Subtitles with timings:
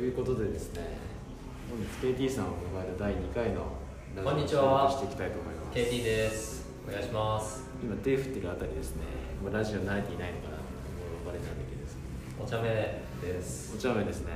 [0.00, 0.96] いうことでですね
[1.70, 1.78] 本
[2.14, 2.52] 日 KT さんを迎
[2.82, 3.66] えた第2回の
[4.16, 4.86] ラジオこんにちは。
[4.86, 5.78] をしていきたいと思います。
[5.78, 6.66] KT です。
[6.88, 7.64] お願いします。
[7.82, 9.02] 今手振ってるあたりですね
[9.42, 10.62] もうラジオ慣れていないのかなと
[11.22, 12.00] 思われたんだけどですね
[12.42, 12.68] お茶目
[13.22, 13.76] です。
[13.76, 14.32] お茶目ですね。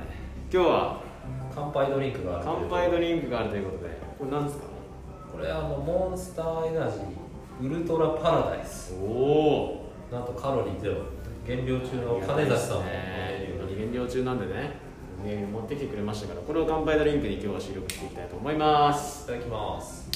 [0.53, 1.01] 今日は
[1.53, 4.63] 乾杯ドリンクがある乾杯ドリンクがあるということでこれ何ですか？
[5.33, 8.93] これあのモンスターエナジーウルトラパラダイス。
[9.01, 10.95] おおなんとカロリーゼロ。
[11.45, 13.49] 減量中の金崎さんもね。
[13.77, 14.84] 減量中なんでね
[15.23, 19.23] ね持ってきてくれましたからこれを乾杯ドリンクに今日は収録していきたいと思います。
[19.23, 20.09] いただきます。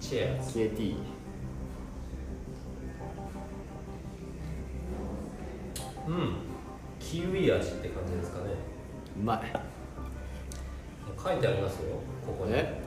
[0.00, 0.94] チェア KT
[6.08, 6.34] うん。
[6.98, 8.50] キウイ味って感じですかね。
[9.16, 9.40] うまい。
[11.22, 12.52] 書いてありますよここに。
[12.54, 12.80] え？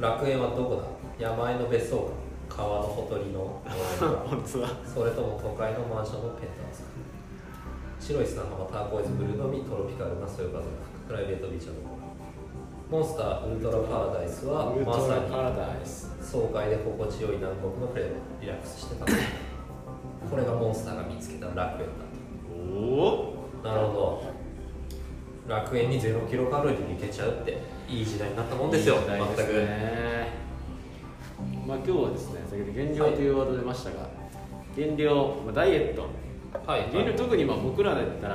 [0.00, 0.82] 楽園はどこだ？
[1.26, 2.56] 山あいの別荘か。
[2.56, 3.62] 川のほとりの。
[4.44, 4.58] そ
[5.04, 6.88] れとも都会のマンションのペンタウスか？
[8.02, 10.64] 白い砂浜ターコイズブルーのみトロピカルなそよ風
[11.06, 11.74] プライベートビーチの
[12.90, 15.30] モンスターウルトラパラダイスはまさに
[16.20, 21.90] 爽快で心地よい南国のプレーでリラックスしてたこれがモンスターが見つけた楽園
[22.74, 24.42] おおだとなるほど。
[25.46, 28.96] 楽園にゼロキロカロリーにいけちゃうっていい時代になったもんですよ。
[28.96, 30.28] いいです全くね。
[31.66, 34.08] まあ今日はですね先ほど減量というワード出ましたが、
[34.76, 36.08] 減量、まあ、ダイエット
[36.66, 36.84] はい。
[37.16, 38.34] 特にまあ僕らだったら、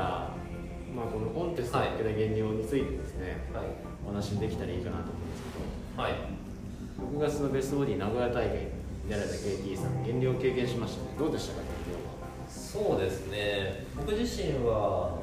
[0.95, 3.65] まあ、このコンテストに向けた減量についてですね、はい。
[4.05, 5.49] お話できたらいいかなと思うんですけ
[5.97, 6.13] どはい。
[6.97, 8.67] 6月のベストボディ名古屋大会に
[9.07, 11.09] 出られた KT さん減量経験しましたね。
[11.17, 12.17] どうでしたか減量は？
[12.49, 13.85] そうですね。
[13.95, 15.19] 僕自身は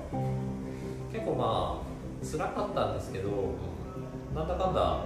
[1.13, 3.31] 結構まあ辛かったんですけど
[4.35, 5.01] なんだかんだ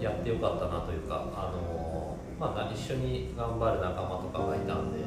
[0.00, 4.98] やってよかったなというかあの、まあ、一緒に頑張る仲間とかがいたんで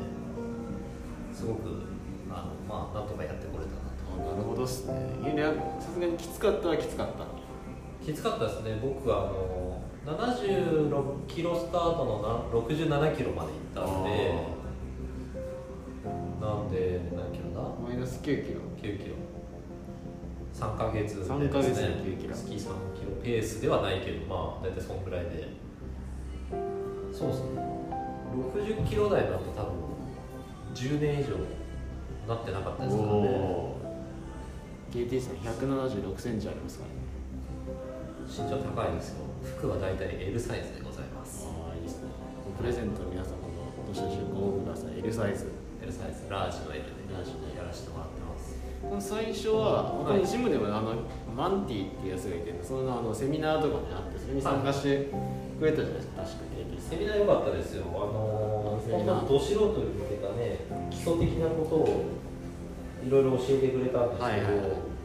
[1.35, 1.67] すごく
[2.31, 4.31] あの、まあ、なんとかやってこれたなと。
[4.31, 4.93] あなるほどっすね。
[5.79, 7.25] さすがにきつかったはきつかった
[8.05, 8.79] きつかったですね。
[8.81, 9.81] 僕はあの
[10.17, 12.27] 76キロスタートのな
[12.57, 14.55] 67キロまで行ったんで。
[16.39, 17.61] なんで何キロだ？
[17.81, 18.61] マイナス9キロ。
[18.77, 19.15] 9キロ。
[20.53, 22.35] 3ヶ月で3ヶ月ですね9キロ。
[22.35, 22.69] 月3キロ。
[23.23, 25.49] ペースではないけどまあ大体そんぐらいで。
[27.11, 27.49] そうですね。
[28.53, 29.94] 60キロ台だと多分
[30.75, 31.31] 10年以上
[32.27, 33.15] なってなかったですからね。
[33.15, 33.75] お
[34.91, 36.95] KT さん176センチありますからね。
[38.27, 39.23] 身長高いですよ。
[39.57, 41.47] 服は大体 L サイズでございます。
[41.47, 42.09] ああいいですね。
[42.57, 43.49] プレゼント皆さんも
[43.87, 44.99] どしどしご応募ください。
[44.99, 45.47] L サイズ。
[45.81, 46.27] L サイズ。
[46.29, 47.13] ラージの L で。
[47.13, 48.19] ラージでやらせてもらって
[48.91, 49.09] ます。
[49.09, 50.25] 最初ははい。
[50.27, 50.93] ジムでもあの
[51.35, 55.09] マンティっていうやつがいてそのあのセミナーとかにあってそれに参加して
[55.59, 56.23] くれたじゃないですか。
[56.23, 56.45] 確かん
[56.81, 57.85] セミナー良かったですよ。
[57.89, 60.59] あのー、本当ど素人に向けたね
[60.91, 62.05] 基礎的なことを
[63.05, 64.53] いろいろ教えてくれたんですけど、はいはい。
[64.53, 64.95] はい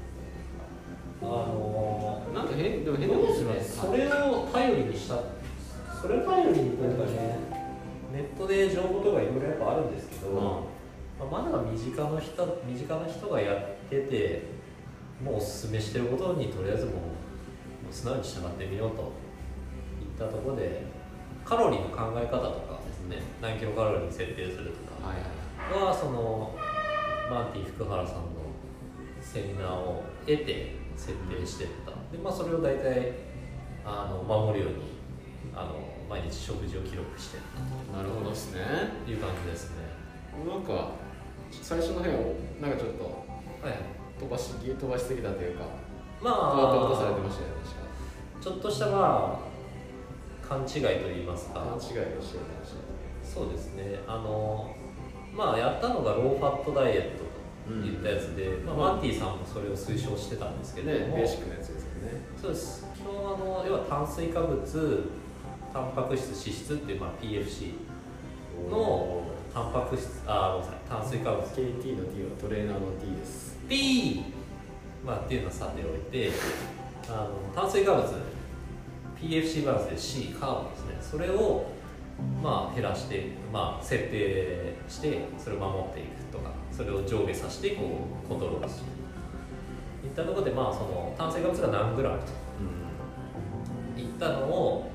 [1.22, 3.88] あのなんか変でもー、変なことしどうですね。
[3.88, 5.16] それを頼りにした
[6.00, 7.38] それを頼りにというかね
[8.10, 10.64] ネットで情報とかいろいろやっぱあるんですけど、
[11.20, 14.42] まあ、まだ身近な人身近な人がやってて
[15.22, 16.94] もうおすすめしてることにとりあえずもう
[17.92, 19.02] 素直に従ってみようと。
[19.02, 19.29] い
[20.20, 20.84] ったところで
[21.44, 25.08] カロリーの考え方とかですね何キロカロリーに設定するとか。
[25.08, 26.52] はいはその
[27.30, 28.22] マンティ福原さんの
[29.20, 31.92] セミナーを得て設定してった。
[32.10, 33.12] で、まあ、それを大体
[33.84, 34.98] あの守るように
[35.54, 35.78] あの
[36.08, 37.96] 毎日食事を記録してった。
[37.96, 38.60] なるほどですね。
[39.04, 39.76] という感じですね。
[40.48, 40.90] なんか
[41.62, 43.78] 最初の辺をなんかちょっとはい
[44.18, 45.64] 飛ばし飛ばしすぎたというか
[46.20, 46.56] まあ
[47.22, 47.80] ましたよね確か。
[48.40, 49.49] ちょっとしたまあ
[50.50, 51.60] 勘違いと言いますか。
[51.60, 54.00] 勘違いをしてましたそうですね。
[54.08, 54.74] あの
[55.32, 57.22] まあやったのがローファットダイエット
[57.72, 60.98] といったやつで、まあ、マンティさんもそれを推奨してたんですけども。
[60.98, 62.20] ねベーシックなやつですよね。
[62.42, 62.84] そうです。
[62.96, 64.58] 基本あの要は炭水化物
[65.72, 67.74] タンパク質脂質っていう、まあ、PFC
[68.68, 69.22] の
[69.54, 70.90] タンパク質あごめんなさい。
[70.90, 71.42] 炭水化物。
[71.46, 73.56] KT の T はトレーナーの T です。
[73.68, 74.24] P
[75.06, 76.32] まあっていうのはさておいて
[77.08, 78.02] あの炭水化物
[79.20, 80.96] PFC バランスで C カーボンですね。
[81.00, 81.66] それを
[82.42, 88.86] まあ減らして、まあ、設定してそれを守っていくとかそれを上下させてこうコントロールする。
[90.00, 92.18] といったところで、まあ、その炭水化物が何グラム
[93.94, 94.90] といったのを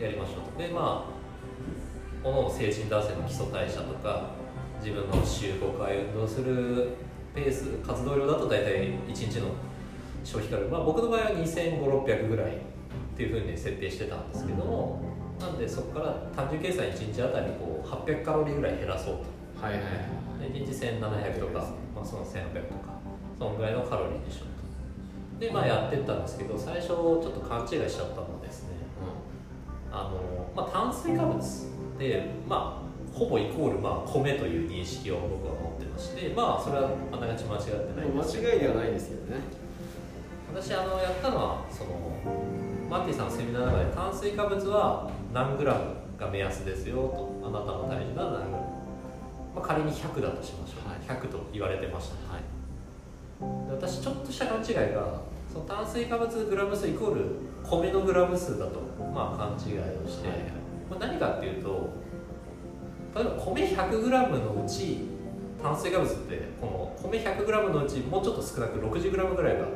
[0.00, 0.58] やりましょうと。
[0.58, 1.14] でまあ
[2.22, 4.30] この成人男性の基礎代謝とか
[4.82, 6.96] 自分の週5回運動する
[7.34, 9.48] ペース活動量だと大体1日の
[10.24, 12.73] 消費カロリー、まあ、僕の場合は2500600ぐらい
[13.14, 15.00] っていうふうに設定してたんですけども
[15.38, 19.64] なんでそこから単純計算1日あたりこう800カロリーぐらい減らそうと。
[19.64, 19.88] はいはいは
[20.48, 20.52] い。
[20.52, 22.98] で1日1700とか、まあ、その1800とか
[23.38, 24.54] そのぐらいのカロリーでしょと。
[25.38, 28.70] でまあやってったんですけど最初ちょっと勘違いしちゃったのはですね。
[29.92, 39.42] あの、まあ、炭水化物ってまあほぼイコールまあ米という認識を僕は持ってましてまあそれはあながち間違ってない間違いではないですけどね。
[40.52, 41.90] 私あのやったのはその
[42.94, 48.50] マッティさんのセミナーの中で炭水化物は何グラムが目安ですよとあなたの体重は何グラム、
[49.56, 51.18] まあ、仮に100だとしましょう、はい。
[51.18, 52.32] 100と言われてました。
[52.32, 53.66] はい。
[53.66, 57.24] で私ちょっとした勘違いがその炭水化物グラム数イコール
[57.64, 58.78] 米のグラム数だと
[59.12, 60.38] まあ勘違いをして、はい。
[60.38, 60.48] はい
[60.88, 61.90] まあ、何かっていうと
[63.16, 65.00] 例えば米 100g のうち
[65.60, 69.66] 炭水化物ってこの米 100g のうちもうちょっと少なく 60g ぐらいが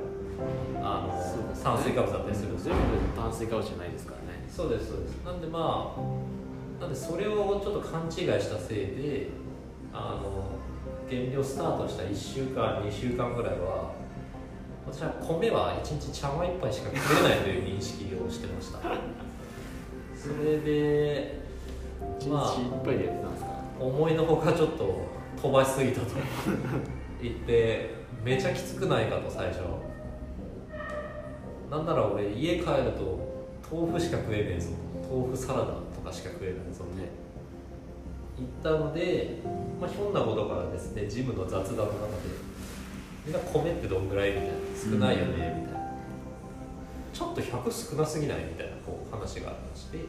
[0.82, 1.60] あの、ね。
[1.62, 2.82] 炭水化物だったりするんですよ全
[3.14, 4.44] 部炭水化物じゃないですからね。
[4.48, 5.24] そうですそうです。
[5.24, 9.28] なんでまあなんでそれをちょっと勘違いしたせいで
[9.92, 10.44] あの
[11.10, 13.92] 減量スタートした1週間2週間ぐらいは
[14.86, 18.78] 私は米は1日茶碗1杯しか食えないという認識をしてました。
[20.14, 21.40] それで
[22.20, 23.50] 一日まあいっぱいでやってたんですか？
[23.80, 25.00] 思いのほかちょっと
[25.40, 26.06] 飛ばしすぎたと
[27.22, 27.94] 言って
[28.24, 29.60] めちゃきつくないかと最初
[31.70, 33.18] なんなら俺家帰ると
[33.70, 34.70] 豆腐しか食えねえぞ。
[35.10, 36.84] 豆腐サラダとかしか食えないぞ。
[36.96, 37.08] ね
[38.38, 39.40] 言ったので、
[39.80, 41.88] まあ、ひょんなことからですねジムの雑談の中で
[43.26, 44.52] みんな米ってどんぐらいみたいな。
[44.78, 45.88] 少ないよねみたいな。
[47.12, 50.04] ちょっと100少なすぎないみたいなこう話がありまして、ま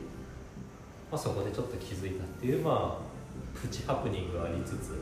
[1.13, 5.01] あ、そこでちょっと気づいたっていうまあプチハプニングがありつつ、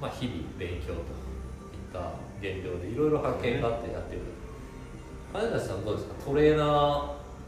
[0.00, 0.96] まあ、日々勉強といっ
[1.92, 4.20] た減量でいろいろ発見があってやってる
[5.32, 6.14] 金田さんどうですか？
[6.24, 6.64] トレーナ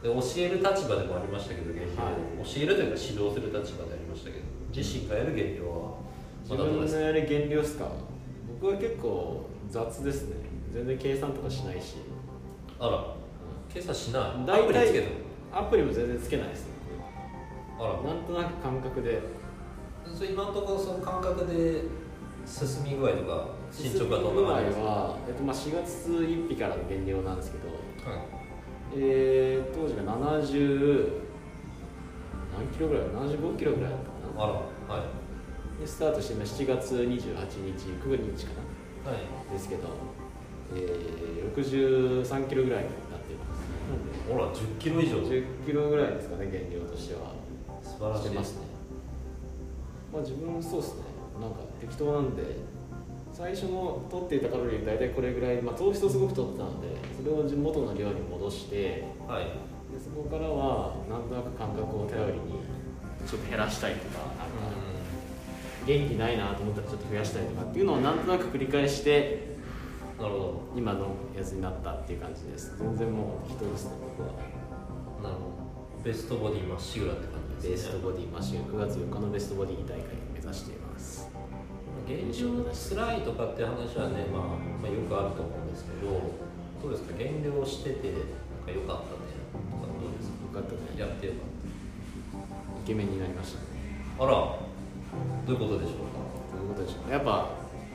[0.01, 2.13] ーで教える立場でもありましたけど減量、は
[2.45, 4.45] 教えるというか指導する立場でありましたけど
[4.75, 5.95] 自身がやる減量は
[6.43, 7.01] 自まだどうですか？
[7.01, 7.89] 分のやる減量っすか？
[8.61, 10.37] 僕は結構雑ですね。
[10.73, 11.97] 全然計算とかしないし、
[12.79, 13.15] あら。
[13.73, 14.23] 計算しない？
[14.51, 15.03] アプリつけ
[15.53, 16.67] たアプリも全然つけないです。
[17.79, 17.89] あら。
[18.09, 19.21] なんとなく感覚で。
[20.15, 21.83] それ今のところその感覚で
[22.47, 24.85] 進み具合とか進捗がどんな感じですか？
[24.85, 27.69] は、えっとまあ、4月1日からの減量なんですけど、
[28.11, 28.23] はい。
[28.95, 31.09] えー、当時が70
[32.53, 34.45] 何キロぐらい75キロぐらいだったかな。
[34.45, 34.47] あ
[34.89, 35.03] らは
[35.79, 35.81] い。
[35.81, 37.13] でスタートして今7月28日
[38.05, 38.53] 9日か
[39.07, 39.11] な。
[39.13, 39.53] はい。
[39.53, 39.89] ですけど、
[40.77, 43.63] えー、63キロぐらいになっています。
[44.31, 45.17] ほら10キロ以上。
[45.17, 47.33] なんで10キロぐらいですかね減量としては。
[47.83, 48.23] 素晴らしい。
[48.25, 48.67] してますね。
[50.13, 51.03] まあ自分そうですね。
[51.41, 52.43] なんか適当なんで
[53.33, 59.45] 最初の取っていたカロリー大体これぐらい、まあ、糖質をすごく取ってたのでそれを元の量に戻してはい。
[59.93, 62.61] でそこからはなんとなく感覚を頼りに
[63.27, 64.43] ちょっと減らしたいとかなんか
[65.87, 69.53] 元気ないなと思ったらちょっと増やしたいとかっていうのをなんとなく繰り返して
[70.19, 72.77] なるほ今のやつになったっていう感じです。
[72.79, 74.35] 全然もう人ですね僕は。
[75.21, 76.05] どなるほど。
[76.05, 77.91] ベストボディまっしぐらって感じベですね。
[77.93, 80.03] ストボディマシン9月4日のベストボディ大会を
[80.33, 80.82] 目指して
[82.21, 84.43] います減量つらいとかって話はね、まあ、
[84.83, 86.13] まあよくあると思うんですけど
[86.83, 87.17] どうですか？
[87.17, 90.59] 減量しててなんか良かったねとかどうですか？
[90.59, 91.01] よかったね。
[91.01, 92.43] やってよかっ
[92.85, 93.67] イケメンになりましたね。
[94.19, 94.59] たあらど
[95.49, 96.19] ういうことでしょうか？
[96.57, 97.51] どういうことでしょうやっぱ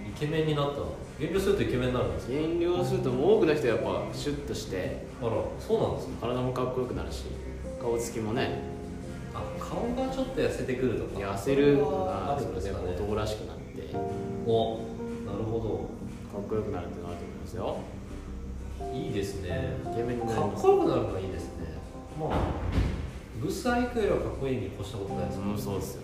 [0.08, 0.82] イケメンになった
[1.20, 2.34] 減量するとイケメンになるんですか？
[2.34, 7.26] 減量するともう多くの人はやっぱシュッとしてあらそうなんですか体もかっこよくなるし
[7.82, 8.62] 顔つきもね
[9.34, 11.20] あ顔がちょっと痩せてくるとか。
[11.20, 13.57] 痩せるのあがそれで男らしくなってか
[14.48, 14.80] お
[15.26, 15.58] なるほ
[16.40, 17.78] っこよくなるっていうのがあると思いますよ。
[18.80, 19.76] どいいですね。
[19.92, 21.76] イケメンになりかっますこよくなるのはいいですね。
[22.20, 22.40] まあ
[23.42, 26.04] ブスアイクよりはかっこいいに越したことないですうんそうですよ。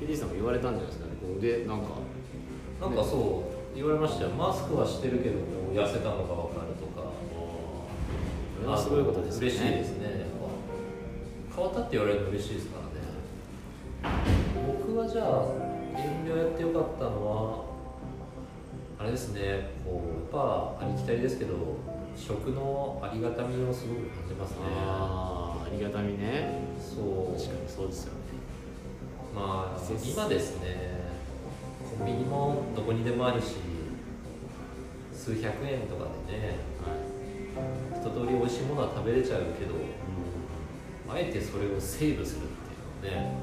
[0.00, 1.12] KD さんも言われたんじゃないですかね。
[1.20, 1.96] こう腕なんか。
[2.80, 4.30] なんかそう言われましたよ。
[4.30, 7.08] マスクはしてるけども痩せたのが分かるとか。
[7.08, 7.86] こ
[8.62, 9.48] れはすごいことですね。
[9.48, 10.04] 嬉しいですね。
[10.04, 10.14] やっ
[11.48, 14.12] ぱ変わったって言われるの嬉しいですからね。
[14.84, 17.67] 僕はじゃあ減量やってよかったのは
[18.98, 20.44] あれですねこうやっ
[20.78, 21.54] ぱありきたりですけど
[22.16, 24.56] 食のありがたみをすごく感じますね。
[24.74, 26.62] あーありがたみね。
[26.78, 27.36] そう。
[27.38, 28.18] 確かにそうですよね。
[29.34, 30.98] まあ今ですね
[31.96, 33.54] コンビニもどこにでもあるし
[35.12, 38.00] 数百円とかでねはい。
[38.00, 39.78] 一通り美味しいものは食べれちゃうけどう
[41.08, 42.46] あえてそれをセーブするっ
[43.00, 43.34] ていうのはね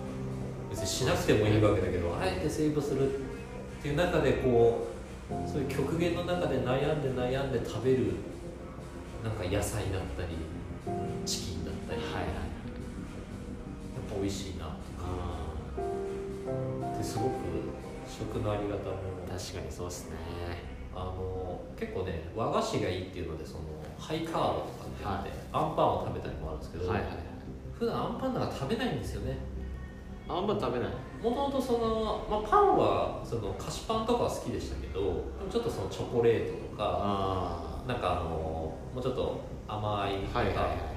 [0.69, 3.21] 別にしなくてもいいわけだけどあえてセーブするっ
[3.81, 4.94] ていう中でこう
[5.45, 8.13] そういう極限の中で悩んで悩んで食べる
[9.23, 10.37] なんか野菜だったり
[11.25, 12.23] チキンだったり、んはいはい。
[12.23, 14.77] やっぱ美味しいなあ
[16.93, 18.77] ってすごく回り方も
[19.27, 20.15] 確かにそうですね。
[20.95, 23.61] あの結構ね和菓子がいいっていうのでその
[23.99, 27.17] ハイカードとかって言って、アンパンを食べたりもあるんですけど、はいはいはい
[27.77, 29.37] 普段アンパンなんか食べないんですよね
[30.27, 30.89] あんま食べない。
[31.21, 40.95] もともとその、まあ、パンはその菓子パンとかは好きでしたけどでもちょっとそのチョコレートとかあなんかあのもうちょっと甘いとか、はいはいはい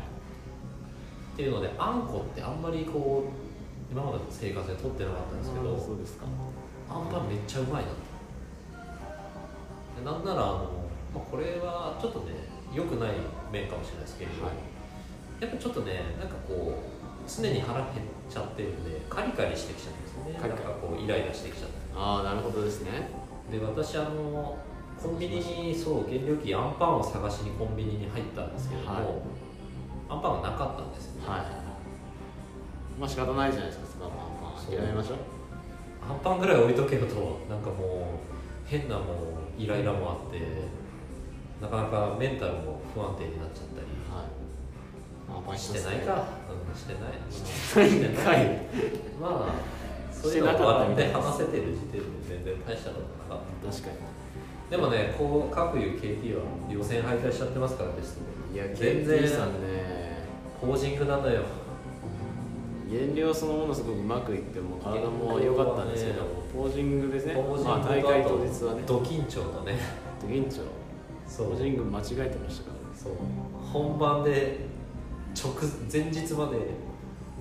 [1.38, 6.26] っていうのであんこってあんまりこう今までの生活で取ってなかったんですけどそうですか。
[6.90, 7.94] あんパンめっちゃうまいなと。
[10.02, 12.34] でなんならあの、まあ、これはちょっとね
[12.74, 13.12] 良くない
[13.52, 14.54] 面かもしれないですけれど、はい。
[15.40, 16.97] やっぱちょっとねなんかこう
[17.28, 17.94] 常に腹減っ
[18.30, 20.38] ちゃってるんでカリカリしてきちゃうんですよね。
[20.40, 20.64] カリカリ。
[20.64, 21.76] なんかこうイライラしてきちゃって。
[21.94, 23.10] ああなるほどですね。
[23.52, 24.56] で私あの
[25.00, 29.04] コンビニにそう原料機アンパンを探しにコンビニに入ったんですけれども、はい。
[30.08, 31.68] アンパンがなかったんですよね、はい
[32.98, 35.18] まあ仕方ないじゃないですかそこはまあまあ諦めましょう。
[36.02, 38.28] アンパンぐらい置いとけよとなんかもう
[38.66, 40.40] 変なもうイライラもあって
[41.60, 43.86] なかなかメンタルも不安定になっちゃったり
[45.28, 47.12] あまあしてないか、うん、してない。
[47.30, 48.58] してない。
[49.20, 49.78] まあ
[50.10, 53.96] そういうのを笑って話せてる時点で全然大したことなかっ確かに。
[54.70, 58.18] たでもねこう各いう KT は予選敗退しちゃってますからです
[58.52, 59.20] いや全然。
[59.20, 60.26] KT さんね。
[60.60, 61.42] ポージングなのよ。
[62.90, 68.82] 減量そのものすごくうまくいっても体も良かったんですけど、ポージングですねポージングまあ、大会当日はね。
[68.86, 69.78] ド緊張のね。
[70.22, 70.62] ド緊張。
[71.26, 71.48] そう。
[71.50, 72.96] ポージング間違えてましたからね。
[72.96, 73.12] そう。
[73.70, 74.60] 本番で
[75.38, 75.54] 直
[75.90, 76.58] 前日まで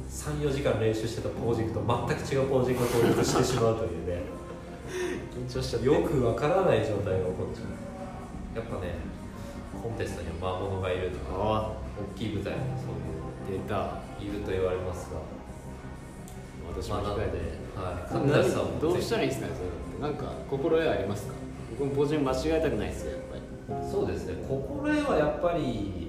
[0.09, 4.21] 34時間練習してたポージングと全く違うポージングを当日してしまうというね。
[5.33, 5.87] 緊張しちゃって。
[5.87, 8.59] よくわからない状態が起こっちゃう。
[8.59, 8.93] やっぱね
[9.81, 11.71] コンテストには魔物がいるとかあ
[12.15, 12.95] 大きい舞台にそう
[13.51, 13.75] 出た
[14.21, 15.17] いういると言われますが。
[16.69, 18.09] 私も控えて、はい、
[18.51, 19.53] さんもどうしたらいいいですかね
[19.97, 21.33] それなんか心得ありますか？
[21.71, 23.41] 僕もポージング間違えたくないですよやっぱり。
[23.89, 24.35] そうですね。
[24.47, 26.06] 心得はやっぱり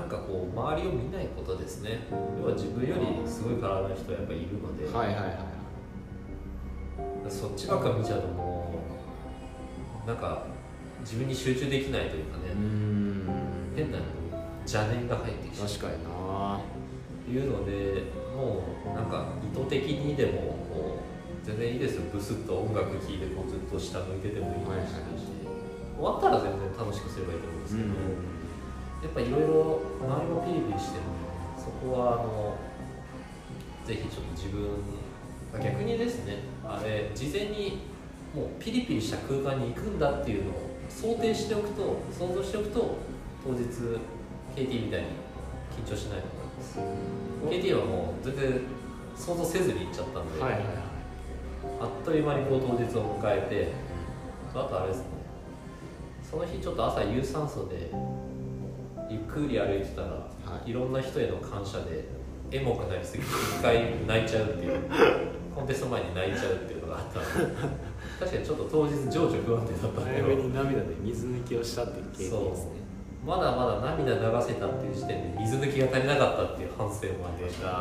[0.00, 2.00] なんかこう周りを見ないことですね。
[2.40, 5.60] 要は自分よりすごい体の人はやっぱりいるので、はいはいはい
[7.28, 8.74] そっちばっか見ちゃうとも
[10.04, 10.44] うなんか
[11.00, 13.24] 自分に集中できないというかね、ん。
[13.76, 13.98] 変な
[14.66, 15.68] 邪念が入ってきちゃう。
[15.68, 16.60] 確かにな。
[17.30, 18.04] いうので
[18.34, 20.32] もうなんか意図的にでも
[20.72, 20.98] こ
[21.44, 22.02] う全然いいですよ。
[22.12, 24.96] ブスッと音楽聴いてこうずっと下向いててもいいかもし。
[24.96, 25.20] れない。
[25.20, 25.28] し、
[25.94, 27.88] 終わったら全然楽しくすればいいと思うんですけど、
[29.02, 32.56] やっぱいろいろ周りもピリピリしてるんでそこはあの
[33.84, 34.68] ぜひちょっと自分
[35.62, 37.80] 逆にですねあれ事前に
[38.34, 42.98] もうピリピリした空間に行くんだっていうのを想定しておくと想像しておくと
[43.44, 43.64] 当日
[44.54, 45.06] KT みたいに
[45.84, 46.78] 緊張しないと思います。
[47.68, 48.60] KT はもう全然
[49.16, 50.74] 想像せずに行っちゃったんで、はいはいはい。
[51.80, 53.72] あっという間にこう当日を迎えて
[54.52, 55.04] あとあれですね
[56.28, 57.90] その日ちょっと朝有酸素で
[59.10, 60.72] ゆっくり歩いてたら、、はい。
[60.72, 62.04] ろんな人への感謝で
[62.52, 64.78] エモくなりすぎて一回泣いちゃうっていう。
[65.50, 67.54] コンテスト前に泣いちゃうっていうのがあったので。
[68.20, 72.70] 確かにちょっと当日情緒不安定だったんだけ早めどに涙で水抜きをしたっていう経験ですね。
[73.26, 77.66] まだまだ涙流せたっていう時点で水抜きが足りなかったっていう反省もありました。
[77.66, 77.74] ね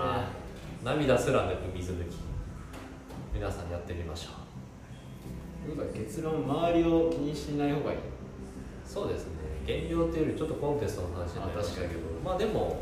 [0.83, 2.15] 涙すら抜く水抜き。
[3.33, 4.29] 皆さんやってみましょ
[5.73, 5.77] う。
[5.77, 7.97] なんか結論周りを気にしない方がいい。
[8.85, 9.38] そうですね
[9.69, 11.93] 減量っていうよりちょっとコンテストの話になりましたけど
[12.25, 12.81] まあでも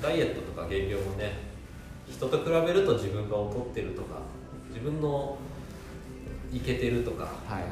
[0.00, 1.32] ダイエットとか減量もね
[2.08, 4.22] 人と比べると自分が劣ってるとか
[4.70, 5.36] 自分の
[6.50, 7.70] いけてるとかはいはい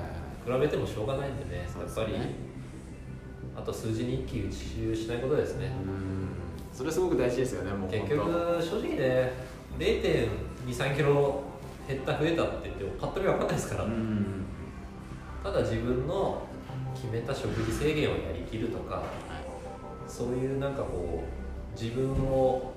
[0.52, 0.60] はい。
[0.60, 2.14] 比べてもしょうがないんでねそうやっぱり
[3.56, 5.72] あと数字に一喜一憂しないことですね。
[5.86, 6.76] うん。
[6.76, 8.24] それすごく大事ですよねもう結局
[8.60, 9.32] 正直ね
[9.78, 10.28] 0
[10.66, 11.42] 2 3キロ
[11.88, 14.44] 減った増えたって言ってもパッと見分かんないですから、うん。
[15.42, 16.42] ただ自分の
[16.94, 19.02] 決めた食事制限をやりきるとか
[20.06, 22.72] そういうなんかこう自分を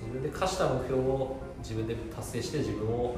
[0.00, 3.16] 自分で課した目標を自分で達成して自分を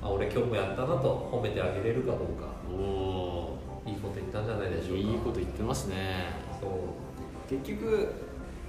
[0.00, 2.48] あ俺今日もやったなと褒めてあげれるかどうか。
[2.70, 5.00] おいいこと言ったんじゃないでしょうか。
[5.00, 6.26] いいこと言ってますね。
[6.60, 6.70] そう。
[7.48, 8.12] 結局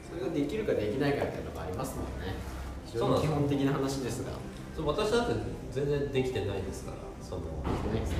[0.09, 2.35] それができるかできないかみたいなのがありますもんね。
[2.85, 4.31] 非常に基本的な話ですが。
[4.75, 5.35] そう私だって
[5.71, 8.17] 全然できてないですからそのできてないですね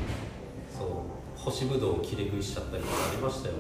[0.80, 0.88] そう
[1.36, 3.56] 干しぶどうを切れ食いしちゃったりとかありましたよ。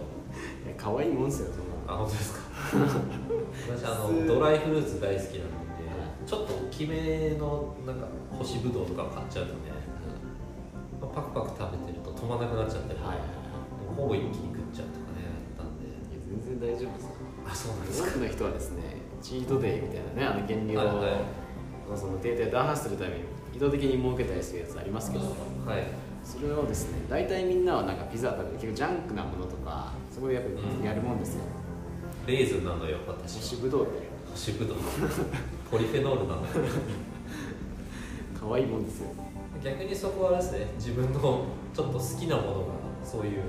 [0.65, 2.39] いや可愛いもんですよそんなあ本当ですか？
[3.75, 5.43] 私あのドライフルーツ大好きなんで
[6.25, 8.07] ちょっと大きめのなんか
[8.37, 9.59] 干しぶどうとか買っちゃうとね、
[11.01, 13.17] まあパクパク食べてると止まなくなっちゃったり、はいはい
[13.97, 15.83] ほぼ一気に食っちゃうとかねやったんで。
[15.83, 15.97] いや
[16.29, 17.09] 全然大丈夫ですよ。
[17.49, 18.09] あそうなんですか？
[18.09, 18.83] 多くの人はですね
[19.21, 21.97] チートデイみたいなねあの減量を、はいはい。
[21.97, 23.23] その定定打破するために
[23.55, 25.25] 意図的に設けたりするやつありますけど。
[25.65, 25.83] はい
[26.29, 31.41] それをですね大体みんなはなんかピザ食べて結構ジャンクなものとかそこでやっぱりやるもんですよ、
[32.27, 33.91] レーズンなのよ私干しぶどうで。
[34.29, 34.77] 干しぶどう。
[35.71, 36.41] ポリフェノールなの。
[36.41, 36.47] よ
[38.39, 39.07] 可愛いもんですよ。
[39.63, 41.19] 逆にそこはですね自分の
[41.73, 42.65] ちょっと好きなものが
[43.03, 43.41] そういう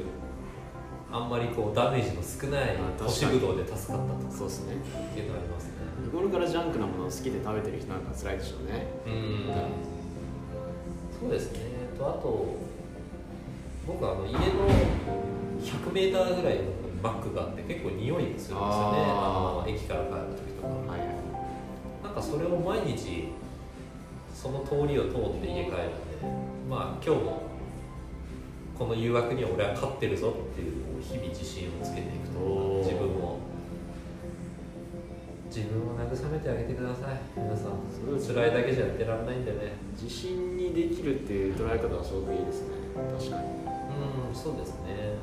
[1.13, 4.75] あんまりこうダメージの少ない干しぶどうで助かったとそうですね。
[5.17, 5.73] いうのありますね。
[6.05, 8.89] 日頃からジャンクなものを好きで食べてる人なんか辛いでしょうね。
[9.07, 9.45] うん。
[11.21, 11.61] そうですね。
[11.99, 12.70] とあと
[13.91, 14.39] 僕あの家の
[15.61, 16.63] 100m ぐらいの
[17.03, 18.63] バッグがあって結構匂いするんですよね。
[18.63, 20.69] あの駅から帰る時とか。
[20.93, 21.21] はいはい
[22.03, 23.29] なんかそれを毎日
[24.35, 25.77] その通りを通って家帰るんで
[26.69, 27.43] まあ今日も
[28.77, 33.39] この誘惑には俺は勝ってるぞっていう日々自信をつけていくと自分を
[35.47, 37.21] 自分を慰めてあげてください。
[37.37, 38.19] 皆さん。
[38.19, 38.35] すね。
[38.35, 39.73] 辛いだけじゃやってらんないんでね。
[40.01, 42.75] 自信にできるっていう捉え方はすごくいいですね。
[43.19, 43.60] 確かに
[43.91, 45.19] うんそうですね。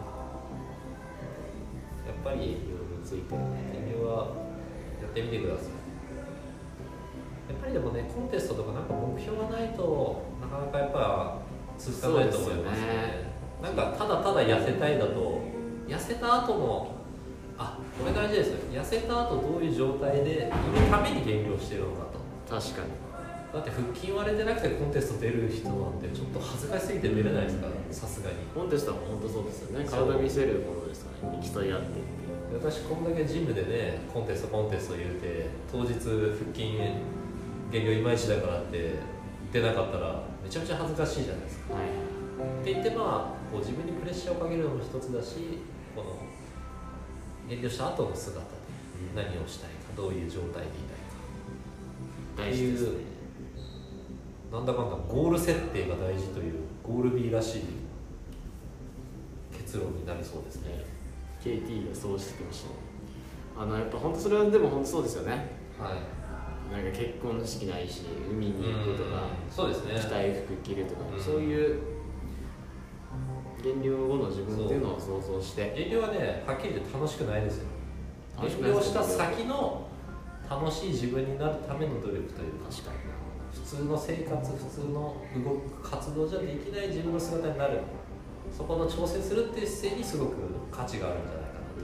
[2.06, 2.58] やっぱりいいに
[3.04, 4.28] ついて減量は
[5.02, 5.66] やってみてください。
[7.50, 11.40] やっぱりでもねコンテストとかなんか目標がないとなかなかやっぱ
[11.78, 12.88] 続かないと思いますね。
[12.88, 12.94] ね。
[13.62, 15.42] なんかただただ痩せたいだと
[15.88, 16.98] 痩せた後も
[17.58, 18.82] あこれ大事ですよ。
[18.82, 20.52] 痩せた後どういう状態でいる
[20.92, 22.60] ために減量してるのかと。
[22.60, 22.92] 確かに
[23.54, 27.74] だって腹筋割れてなくてコンテスト出る人なんてちょっと恥ずかしすぎて出れないですから。
[27.90, 28.36] さすがに。
[28.54, 29.62] コンテストは本当そうです。
[29.72, 31.40] よね体見せるものですからね。
[31.40, 32.60] 競い合ってっていう。
[32.60, 36.00] 私こんだけジムでねコンテストコンテスト言うて当日腹
[36.54, 36.78] 筋
[37.72, 38.96] 減量いまいちだからって
[39.52, 41.74] 出なかったらめちゃめちゃ恥ずかしいじゃないですか。
[41.74, 41.84] はい。
[41.88, 45.64] って言ってまあこう自分にプレッシャーをかけるのも一つだし
[45.96, 46.20] この
[47.50, 48.46] 減量した後の姿で
[49.16, 51.00] 何をしたいかどういう状態でいたい
[52.44, 52.52] か。
[52.52, 53.07] 大事ですね
[54.52, 57.62] なんだかんだゴール設定が大事というゴール B らしい
[59.52, 60.86] 結論になりそうですね。
[61.44, 63.62] KT がそうしてきました。
[63.62, 65.32] あのやっぱ本当それはでも本当そうですよね。
[65.78, 66.74] はい。
[66.74, 70.00] なんか結婚式ないし海に行くとかうんそうですね。
[70.00, 71.22] 着たい服着るとか、うん。
[71.22, 71.82] そういう
[73.64, 75.74] 減量後の自分っていうのを想像して。
[75.76, 77.66] 減量はねはっきり言って楽しくないですよ。
[78.42, 79.88] 減量した先の
[80.50, 82.70] 楽しい自分になるための努力というか。
[82.70, 83.07] 確かに
[83.68, 87.82] 普通の生活普通の動く活動じゃできない自分の姿になる。
[88.50, 90.36] そこの挑戦するっていう姿勢にすごく
[90.72, 91.84] 価値があるんじゃないかな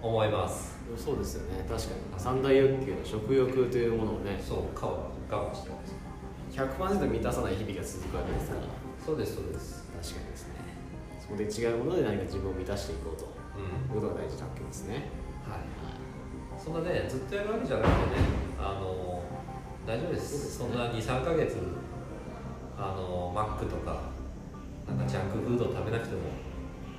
[0.00, 0.08] と。
[0.08, 0.78] 思います。
[0.88, 1.66] おそうですよね。
[1.68, 2.00] 確かに。
[2.16, 4.40] 三大欲求の食欲というものをね。
[4.40, 5.94] そう顔は我慢してるんです
[6.56, 8.62] 100%満たさない日々が続くわけですから。
[9.04, 9.84] そうですそうです。
[10.00, 10.54] 確かにですね。
[11.20, 13.28] そこで違うもので何か自分を満たしていこうと。
[13.52, 13.96] うん。
[13.96, 15.12] いうことが大事なわけですね。
[15.44, 15.68] はい。
[15.84, 16.00] はい。
[16.56, 18.24] そんなねずっとやるわけじゃなくてね
[18.58, 19.20] あの
[19.90, 20.58] 大丈夫です。
[20.58, 21.56] そんな23か月
[22.78, 24.02] あのマックとか
[24.86, 26.30] なんかジャンクフードを食べなくても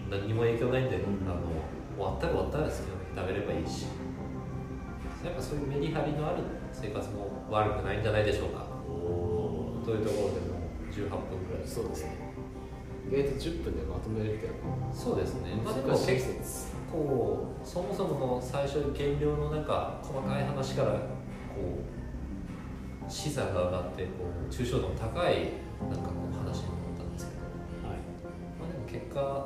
[0.10, 1.24] 何にも影響ないんで、うん。
[1.24, 1.40] あの
[1.96, 2.76] 終わったら終わったら好き
[3.16, 3.86] なだけ食べればいいし。
[5.24, 8.68] やっぱそういうメリハリのある生活も悪くないんじゃないでしょうか。
[8.84, 11.66] おというところでもう18分ぐらい。
[11.66, 12.36] そうですね。
[13.08, 14.36] 意外と10分でまとめれる。
[14.36, 14.50] って
[14.92, 15.56] そうですね。
[15.64, 16.06] まあでも結
[16.44, 21.00] 説構そもそもの最初減量のなんか細かい話からこ
[21.88, 22.01] う
[23.12, 24.10] 視座が上がってこ
[24.50, 25.52] う抽象度の高い
[25.90, 27.98] なんかこう話になったんですけど、はい
[28.58, 29.46] まあ、でも結果や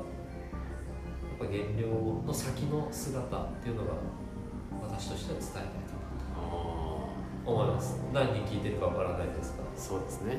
[1.35, 3.93] っぱ減量の先の姿っていうのが
[4.83, 6.41] 私としては伝えたいかなあ
[7.43, 10.37] と思います何人聞いてるかわからないですがあそうですね。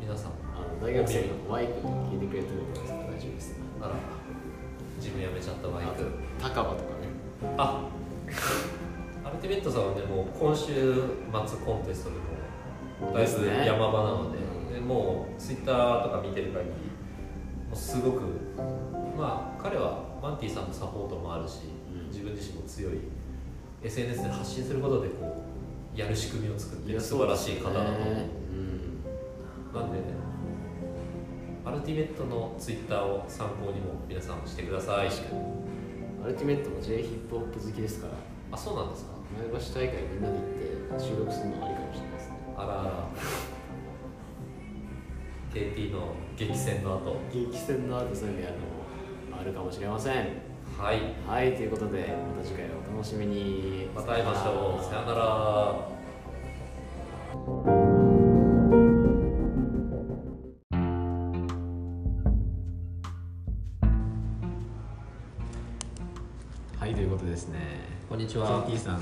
[0.00, 3.54] 皆さんあの大学生のマイクに聞いてくれてるみたいですから大丈夫です。
[3.82, 3.94] あら。
[4.96, 6.10] 自分辞めちゃったバイク。
[6.40, 7.08] 高場とかね。
[7.58, 7.88] あ
[9.30, 12.16] アルティメットさんはねもう今週末コンテストで
[13.06, 14.74] もだいぶ山場なのでうん。
[14.74, 16.66] でもうツイッターとか見てる限りも
[17.72, 18.22] うすごく
[19.16, 21.60] まあ彼はマンティさんのサポートもあるし、
[21.94, 22.08] うん。
[22.08, 22.94] 自分自身も強い
[23.84, 25.44] SNS で発信することでこ
[25.94, 29.80] うやる仕組みを作っている素晴らしい方だと思う、うん。
[29.80, 30.04] なんでね
[31.64, 35.08] アルティメットのツイッターを参考にも皆さんしてください。
[36.22, 38.12] アルティメットも J ヒップホップ好きですから
[38.52, 39.12] あそうなんですか？
[39.38, 40.46] 前橋大会みんなで行っ
[40.98, 42.34] て収録するのはありかもしれないですね。
[42.56, 42.90] あらあら。
[45.54, 47.16] KT の激戦の後。
[47.32, 50.14] 激戦の後そういうのやるのもあるかもしれません。
[50.78, 51.00] はい。
[51.26, 53.88] はいということでまた次回お楽しみに。
[53.94, 54.84] また会いましょう。
[54.84, 55.88] さよなら
[68.30, 68.64] ちは。
[68.64, 69.00] KT さん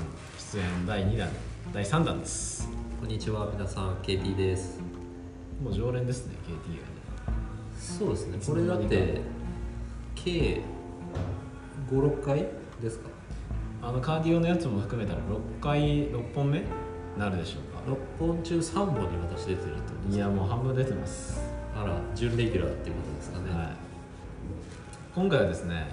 [0.53, 1.29] 出演第2弾
[1.71, 2.67] 第3弾です。
[2.99, 3.47] こんにちは。
[3.53, 4.79] 皆さん KT です。
[5.63, 6.55] もう常連ですね KT が。
[6.55, 6.89] ね
[7.79, 8.39] そうですね。
[8.43, 9.21] これだって
[10.15, 10.61] 計
[11.91, 12.47] 56回
[12.81, 13.09] ですか？
[13.83, 16.63] あのカーディオのやつも含めたら6回6本目？
[17.15, 17.83] なるでしょうか。
[17.87, 20.15] 6本中3本に私出てるってことですか？
[20.15, 21.39] いやもう半分出てます、
[21.75, 23.67] あら準レギュラーっていうことですかね、はい、
[25.13, 25.85] 今回はですね、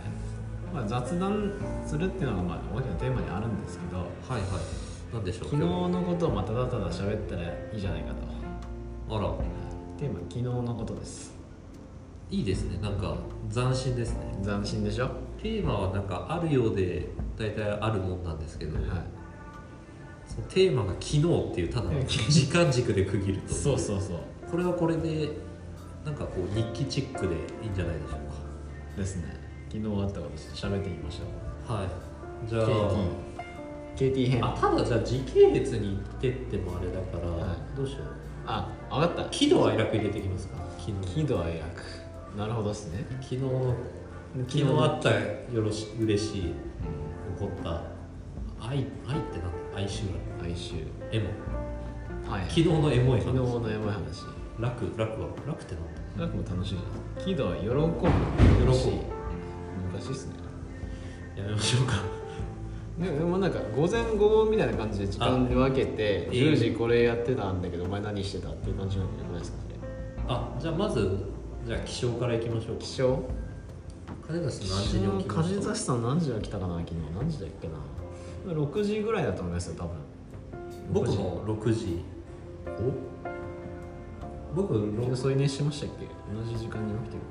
[0.72, 1.52] まあ、雑談
[1.87, 5.14] するっていうのがまあ大きなテーマにあるんですけどはいはい。
[5.14, 8.12] なんでしょう昨日のことをまあただただ喋ったらいいじゃないか
[9.09, 9.16] と。
[9.16, 9.33] あら。
[9.98, 11.35] テーマ昨日のことです。
[12.31, 12.79] いいですね。
[12.83, 13.16] なんか
[13.52, 14.37] 斬新ですね。
[14.44, 15.05] 斬新でしょ？
[15.05, 18.81] はテーマはなんかあるようで大体あるもんなんですけど、い。
[20.26, 23.55] そのテーマが昨日っていうただの 時間軸で区切ると。
[23.55, 24.18] そうそうそう。
[24.50, 25.31] これはこれで
[26.05, 28.16] なんかこう日記チックでいいんじゃないでしょ
[28.96, 29.36] うですね
[29.68, 31.24] 昨日あったこと喋ってみましょ
[31.64, 31.68] う。
[31.68, 31.88] かはい。
[32.48, 32.68] じゃあ
[33.96, 34.44] KT, KT 編。
[34.44, 37.76] あただじゃあ時系列に行ってってもあれだから、はい。
[37.76, 38.02] どうしよう。
[38.46, 39.31] あ分かった。
[39.31, 40.55] 喜怒哀楽入れてきますか？
[40.79, 41.83] 喜怒哀楽。
[42.38, 43.05] なるほどですね。
[43.20, 43.74] 昨日の
[44.46, 45.16] 昨日あったよ
[45.55, 46.42] ろし嬉しい。
[46.42, 46.48] 起
[47.38, 47.83] こった。
[48.61, 49.79] 愛愛ってなんだ？
[49.79, 50.05] 哀愁。
[50.42, 50.87] 哀愁。
[51.11, 51.31] エモ。
[52.31, 52.42] はい。
[52.42, 53.24] 昨日のエモい話。
[53.24, 54.24] 昨日のエモい話。
[54.59, 55.85] 楽楽は楽ってなん
[56.18, 56.24] だ？
[56.24, 57.74] 楽も楽しいじゃん喜怒は喜ぶ。
[57.74, 59.15] 喜ぶ
[60.00, 60.35] しい昔っすね。
[61.37, 61.94] やめましょうか。
[62.98, 69.76] ででもなんか午前午後みたいな感じで時間で分けてあ10時これやってたんだけどお前何してたっていう感じなんじゃないですかそれ
[70.28, 71.18] あじゃあまず
[71.66, 72.82] じゃあ起床からいきましょうか。
[72.82, 73.18] 起床
[74.26, 75.68] 金田さん何時に起きま梶した？
[75.68, 76.96] 田さん何時に起きたかな昨日。
[77.18, 77.74] 何時だっけな。
[78.54, 79.90] 6時ぐらいだと思いますよ多分。
[80.92, 82.02] 僕も6時。
[84.54, 86.06] 僕昨日6添い寝しましたっけ？
[86.35, 87.22] 同じ時間に起きてる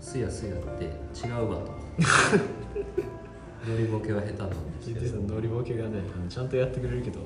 [0.00, 1.72] すやすやって違うわと。
[3.68, 5.00] 乗りボケは下手なんですけど。
[5.00, 7.20] 藤井さん乗りボケがねちゃんとやってくれるけど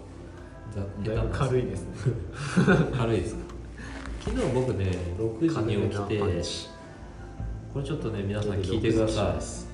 [0.75, 2.13] だだいぶ軽いいですね。
[2.97, 3.41] 軽いですか。
[4.21, 6.19] 昨日僕ね6時に起きて
[7.73, 9.25] これちょっとね皆さん聞いてください。
[9.27, 9.65] はい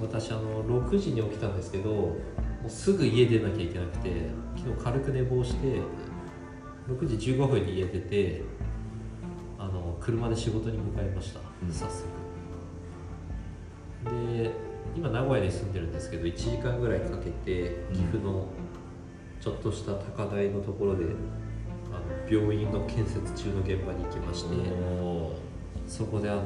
[0.00, 2.16] 私あの6時に起きたんですけども
[2.66, 5.80] うすぐ家出なきゃいけなくて昨日軽く寝坊して
[6.88, 8.42] 6時15分に家出て
[10.00, 11.72] 車で仕事に向かいました、うん。
[11.72, 12.04] 早速。
[14.34, 14.50] で
[14.96, 18.46] 今名古屋に住んでるんですけど1時間ぐらいかけて岐阜の
[19.40, 21.04] ちょっとした高台のところで
[21.92, 24.54] あの病院の建設中の現場に行きまして、
[25.02, 25.34] お
[25.86, 26.42] そこであの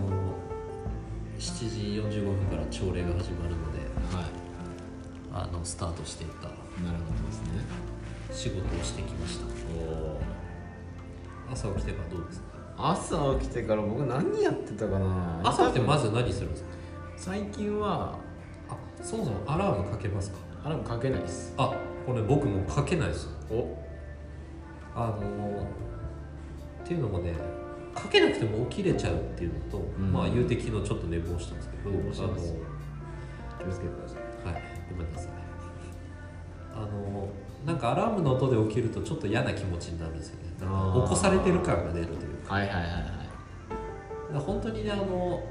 [1.39, 4.27] 7時45分から朝礼が始まるのでーはい。
[5.33, 6.53] あのスタートしていったな
[6.93, 7.49] るほどですね。
[8.31, 9.45] 仕事をしてきました。
[11.53, 12.54] 朝起きてからどうですか？
[12.77, 15.41] 朝起きてから僕何やってたかな。
[15.45, 16.69] 朝起きてまず何するんですか？
[17.17, 18.19] 最近は
[18.69, 20.39] あそもそもアラームかけますか？
[20.65, 21.55] アラームかけないです。
[21.57, 23.77] あこれ僕もかけないですお。
[24.95, 25.67] あの
[26.83, 27.35] っていうのもね
[27.95, 30.13] かけなくても起きれちゃうっていうのと、ん。
[30.13, 32.43] まあ言うて昨日ちょっと寝坊したんですけど寝坊しあの気を
[33.73, 34.53] つけてください。
[34.53, 35.31] はい、ごめんなさい。
[36.75, 37.29] あの、
[37.65, 40.51] なんかアラームの音で起きるとちょっと嫌な気持ちになるんですよね。
[40.59, 42.34] 起こされてる感が出るというか。
[42.47, 44.45] はいはいはいはい。
[44.45, 45.43] 本当にね、あの、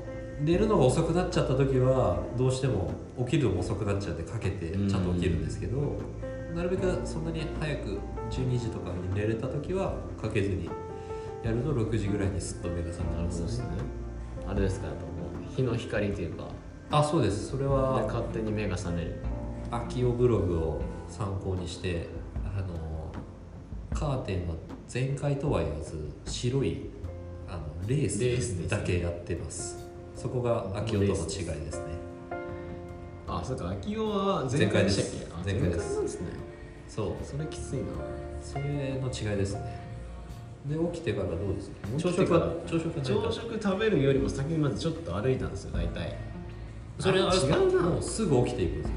[0.41, 5.97] 寝るのが遅くなっちゃった時は、どうしても起きるのも遅くなっちゃってかけてちゃんと起きるんですけど、
[6.55, 10.69] なるべくそんなに早く12時とかに寝れた時はかけずに
[11.43, 13.65] やると6時ぐらいにすっと目が覚めるほどですね。
[14.47, 15.09] あれですかやっぱも
[15.49, 16.47] う日の光というか。
[16.91, 17.49] あ、そうです。
[17.49, 19.15] それでは勝手に目が覚める。
[19.71, 22.07] 秋代ブログを参考にして
[22.45, 23.11] あの
[23.93, 24.55] カーテンは
[24.93, 26.81] 全開とは言わず白い
[27.49, 29.89] あのレースだけやってます。
[30.15, 31.85] そこが秋代との違いですね。
[33.27, 35.33] あそうか秋代は全開でしたっけ？
[35.33, 35.87] あ全開です。
[35.87, 36.27] 全なんですね。
[36.87, 37.25] そう。
[37.25, 37.85] それきついな。
[38.39, 39.81] それの違いですね。
[40.67, 46.15] で起きてからどうです朝食は朝食朝食食べるよりも先にまずちょっと歩いたんですよ大体。
[46.99, 47.89] それは違うな。
[47.89, 48.93] もうすぐ起きていくんですよ。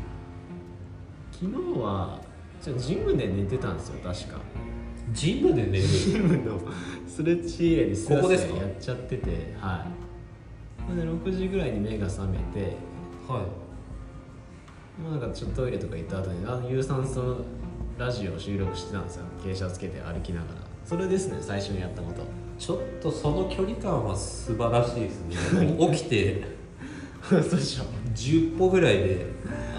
[1.32, 2.20] 昨日は
[2.60, 4.40] ちょジムで寝てたんですよ確か
[5.12, 5.82] ジムで寝る。
[5.86, 6.60] ジムの
[7.06, 8.56] ストレッチエリアにスラスラここですか？
[8.56, 9.54] やっちゃってて。
[9.60, 9.86] は
[10.92, 10.96] い。
[10.96, 12.76] で6時ぐらいに目が覚めて
[13.28, 15.00] はい。
[15.02, 17.44] もうなんかちょっとトイレとか行った後にあの有酸素
[17.98, 19.24] ラジオを収録してたんですよ。
[19.44, 20.60] 傾斜つけて歩きながら。
[20.84, 22.22] それですね最初にやったこと。
[22.58, 25.36] ちょっとその距離感は素晴らしいですね。
[25.92, 26.42] 起きて
[27.28, 27.84] そうでしょ。
[28.14, 29.26] 10歩ぐらいで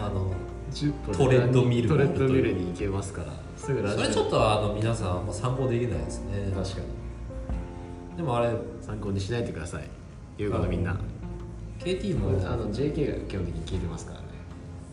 [0.03, 0.31] あの
[0.71, 2.53] 10分トレッドミルトレッドミル。
[2.53, 3.97] に行けますからすぐラジオ。
[3.97, 6.51] それちょっとあの皆さんも参考できないですね。
[6.55, 8.17] 確かに。
[8.17, 9.89] でもあれ参考にしないでください。
[10.41, 10.95] いうことみんな。
[11.79, 12.29] KT も。
[12.47, 14.25] あの JK が基本的に聞いてますからね。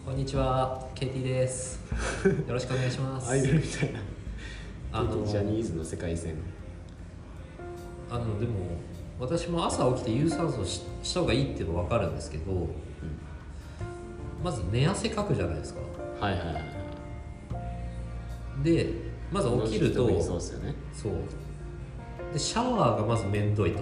[0.04, 0.86] こんにちは。
[0.94, 1.80] KT です。
[2.48, 3.30] よろしくお願いします。
[3.30, 4.00] アイドルみたいな。
[4.92, 5.26] あの。
[5.26, 6.36] ジャニーズの世界線。
[8.10, 8.52] あのでも
[9.18, 12.68] 私も朝起きて有酸素しした方がいいっていうの分かるんですけど、
[14.42, 15.80] まず寝汗かくじゃないですか。
[16.20, 16.73] はいはいはいはい
[18.62, 18.92] で
[19.32, 20.74] まず起きるとそうですよね。
[20.92, 21.12] そう。
[22.32, 23.80] でシャワーがまず面倒いと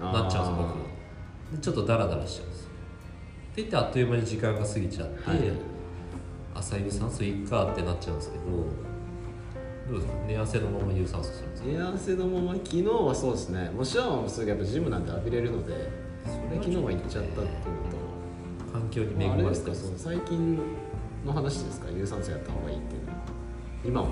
[0.00, 0.68] なっちゃうんです
[1.52, 5.38] 僕でちょっとダラダラしちゃうんですって言ってあっという間に時間が過ぎちゃって、はい。
[6.54, 8.44] 朝有酸素いっかってなっちゃうんですけど
[9.90, 10.12] どうですか？
[10.26, 11.68] 寝汗のまま有酸素するんですか？
[11.68, 13.70] 寝汗のまま昨日はそうですね。
[13.70, 15.90] もうシャワーもすぐやっぱジムなんて浴びれるので
[16.24, 17.52] それ昨日は行っちゃったっていうのと。
[18.72, 20.58] 環境に恵まあ、あれてるですかその最近
[21.26, 21.90] の話ですか？
[21.90, 23.01] 有酸素やった方がいいっていう
[23.84, 24.08] 今も。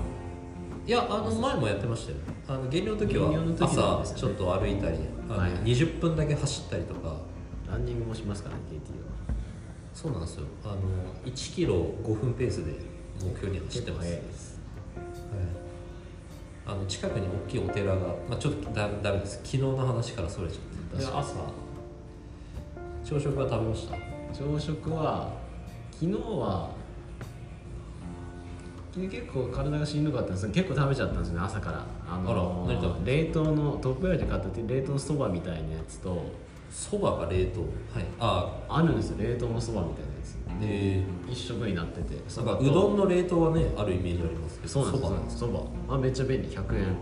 [0.85, 2.17] いやあの前もやってましたよ。
[2.47, 3.29] あの減量の時は
[3.59, 4.97] 朝ちょっと歩いたり
[5.29, 7.15] あのはい20分だけ走ったりとか。
[7.71, 9.13] ランニングもしますからね KT は。
[9.93, 10.45] そうなんですよ。
[10.65, 10.75] あの
[11.23, 12.73] 1キロ5分ペースで
[13.23, 14.21] 目標に走ってます、はい、
[16.67, 19.37] あの近くに大きいお寺が、まあ、ちょっとだダメです。
[19.37, 21.05] 昨日の話からそれちゃって。
[21.05, 21.33] 朝。
[23.05, 23.95] 朝食は食べました？
[24.33, 25.31] 朝食は
[25.93, 26.71] 昨日は
[28.93, 31.77] 昨日結構体がしんどかったんです結構食べちゃったんですよね朝から。
[32.09, 36.21] ああら何冷凍のトップヤーで買った冷凍のそばみたいなやつと。
[36.69, 37.61] そばが冷凍？
[37.61, 38.05] はい。
[38.19, 40.35] ああるんですよ冷凍のそばみたいなやつ。
[40.59, 42.15] で一食になってて。
[42.37, 42.65] なんかう。
[42.65, 44.73] どんの冷凍はねあるイメージありますけど。
[44.73, 46.49] そうなんですそばあめっちゃ便利。
[46.49, 46.95] 100円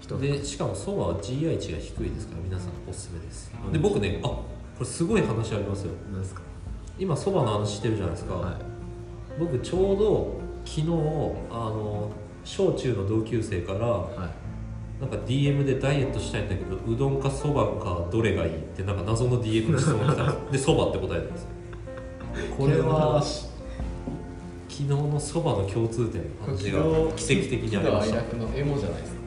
[0.00, 0.20] 一袋。
[0.20, 3.50] でしかもそばは GI 値が低いですから皆さんおすすめです。
[3.64, 3.72] うん。
[3.72, 4.44] で僕ねあこ
[4.80, 5.92] れすごい話ありますよ。
[6.12, 6.42] なんですか？
[6.98, 8.54] 今そばの話してるじゃないですか、はい。
[9.40, 10.37] 僕ちょうど
[10.68, 10.86] 昨日
[11.50, 12.10] あの
[12.44, 14.30] 小中の同級生からはい。
[15.00, 20.22] なんか DM でダイエットしたいんだけどうどんかそばかどれがいいってなんか謎の DM の質問が来た。
[20.24, 21.48] ん ですでそばって答えたんですよ。
[22.58, 23.48] これは昨
[24.68, 26.82] 日のそばの共通点の話が
[27.14, 28.18] 奇跡的にありました。
[28.56, 29.20] エモじゃないですか。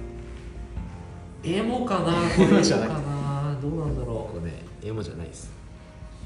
[1.46, 2.06] エモかな？
[2.36, 3.58] こエモモじゃなくてかな？
[3.62, 5.54] どうなんだろここねエモじゃないです。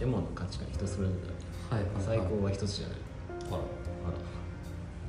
[0.02, 1.14] エモの価値観人それぞ
[1.72, 1.84] れうはい。
[1.84, 2.98] はい最はい高は一つじゃない。
[3.48, 3.85] ほらあら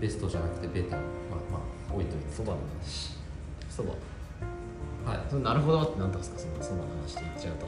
[0.01, 1.07] ベストじゃなくてベタまあ
[1.53, 1.59] ま
[1.91, 2.33] あ置いといて。
[2.33, 2.53] そば。
[2.53, 3.17] の話
[3.71, 3.91] そば。
[5.11, 5.21] はい。
[5.29, 6.39] それなるほどってなったんですか？
[6.39, 7.67] そのそばの話って言っちゃうと。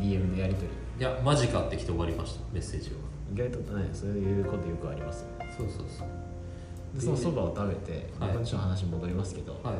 [0.00, 0.72] DM でやり取り。
[0.98, 2.44] いやマジかって来て終わりました。
[2.52, 2.96] メッセージは。
[3.32, 5.22] 意外とねそういうことよくあります。
[5.22, 6.08] よねそうそうそう。
[6.94, 8.32] でそのそばを食べて、はい。
[8.32, 9.74] 僕の話戻りますけどはい。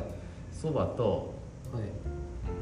[0.51, 1.33] そば、と
[1.73, 1.83] はい。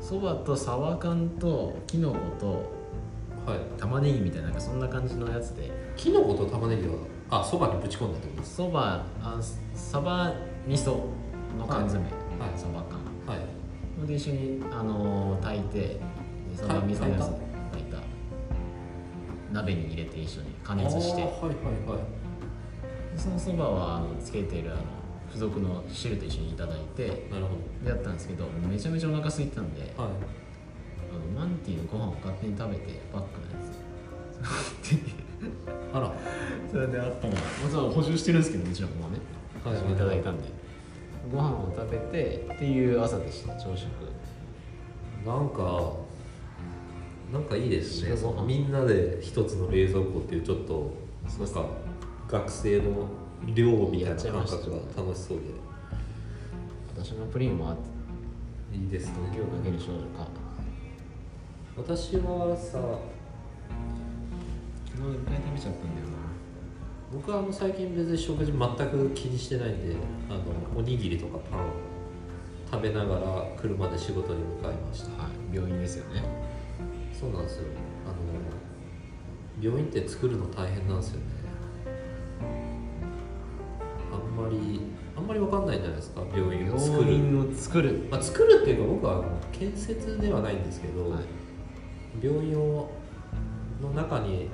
[0.02, 3.60] そばとサバ缶ときのことはい。
[3.78, 5.72] 玉ねぎみたいななんかそんな感じのやつで。
[5.96, 6.94] キノコと玉ねぎは
[7.32, 9.39] あそばにぶち込んだってことですそばあ
[9.76, 10.34] サバ
[10.68, 10.96] 味噌
[11.58, 12.12] の缶詰、はい。
[12.58, 13.00] サバ缶
[13.36, 13.46] はい。
[13.96, 16.00] それで一緒に、あのー炊いてで
[16.56, 17.20] サバ味噌のやつ
[17.72, 17.98] 炊いた。
[19.52, 21.22] 鍋に入れて一緒に加熱して。
[21.22, 23.15] はいはいはい。
[23.15, 24.82] でそのそばはあのつけているあの
[25.28, 27.28] 付属の汁と一緒にいただいて。
[27.32, 27.52] なるほ
[27.84, 29.94] でやったんですけどめちゃめちゃお腹空いてたんで。
[29.96, 30.12] どはい。
[31.12, 33.50] あのマンティーのご飯を勝手に食べてバックのや
[35.93, 36.13] あら。
[36.67, 37.28] つそれであった。
[37.28, 39.19] のもちろん補充してるんですけどもちろんもうね。
[39.63, 39.95] はいはいい。
[39.95, 40.49] ただいたんで。
[41.32, 43.88] ご飯を食べてっていう朝でした朝食。
[45.25, 45.93] なんか
[47.32, 48.15] なんかいいですね。
[48.45, 50.93] みんなで一つの冷蔵庫っていうちょっと
[51.39, 51.65] なんか
[52.28, 53.08] 学生の
[53.54, 55.43] 寮みたいな感覚が楽しそうで。
[56.95, 57.75] 私のプリンもあっ
[58.71, 59.13] ていいですね。
[59.32, 60.28] 時をかける少女か。
[61.78, 62.78] 私はさ
[65.00, 66.08] 昨日いっぱい食べちゃったんだよ
[67.14, 69.96] 僕はあの最近別に食事全く気にしてないんで
[70.30, 70.44] あの
[70.78, 71.60] おにぎりとかパン
[72.70, 75.10] 食べながら車で仕事に向かいました。
[75.18, 75.56] なはい。
[75.56, 76.22] 病院ですよね。
[77.12, 77.64] そうなんですよ。
[78.06, 78.16] あの
[79.60, 81.26] 病院って作るの大変なんですよね。
[84.12, 84.82] あんまり
[85.18, 88.08] あんまり分かんないんじゃないですか病院を作る、を作る。
[88.12, 91.22] まあ、作るっていうか僕はあの建設ではないんですけど、はい。
[92.22, 92.92] 病院を
[93.82, 94.50] の中に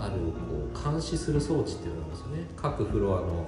[0.00, 2.46] あるこう監視する装置っていうのがあるんですよね。
[2.56, 3.46] 各フロアの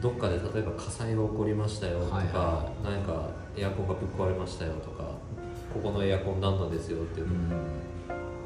[0.00, 5.04] どっかで例えば火災が起こりましたよとか、はいは何かエアコンがぶっ壊れましたよとか
[5.72, 7.58] ここのエアコン何度ですよっていうのを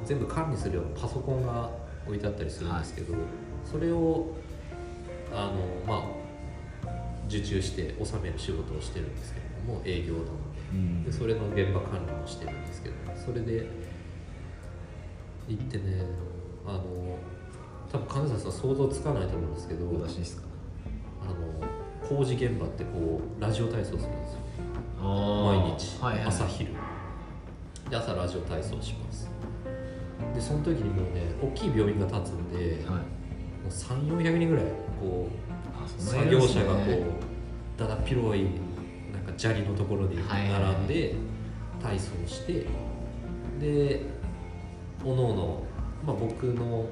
[0.04, 1.70] 全部管理するようなパソコンが
[2.06, 3.14] 置いてあったりするんですけど、
[3.64, 4.28] それを
[5.32, 5.52] あの
[5.86, 6.90] まあ
[7.26, 10.30] 受注して納める仕事をしてるんですけれども営業なので。
[10.72, 11.04] うん。
[11.04, 13.66] でそれの現場管理もしてるんですけどそれで
[15.48, 16.04] 行ってね
[16.68, 16.82] あの
[17.90, 20.42] 多分金沢さん想像つかないと思うんですけど私ですか？
[21.22, 24.40] あの工事現場ってこうラジオ体操するんですよ。
[25.00, 26.72] 毎日、はいはい、朝昼。
[27.88, 29.30] で朝ラジオ体操します。
[30.34, 32.96] でその時にもうね大きい病院が建つんで、はい。
[32.96, 33.00] も
[33.66, 34.64] う3400人ぐらい
[35.00, 35.28] こ
[35.74, 38.44] あう作業車がこうだだっ広い
[39.12, 41.14] なんか砂利のところに並んで、
[41.82, 42.66] 体操して
[43.58, 44.02] で
[45.04, 45.62] おのおの、
[46.08, 46.86] まあ、僕の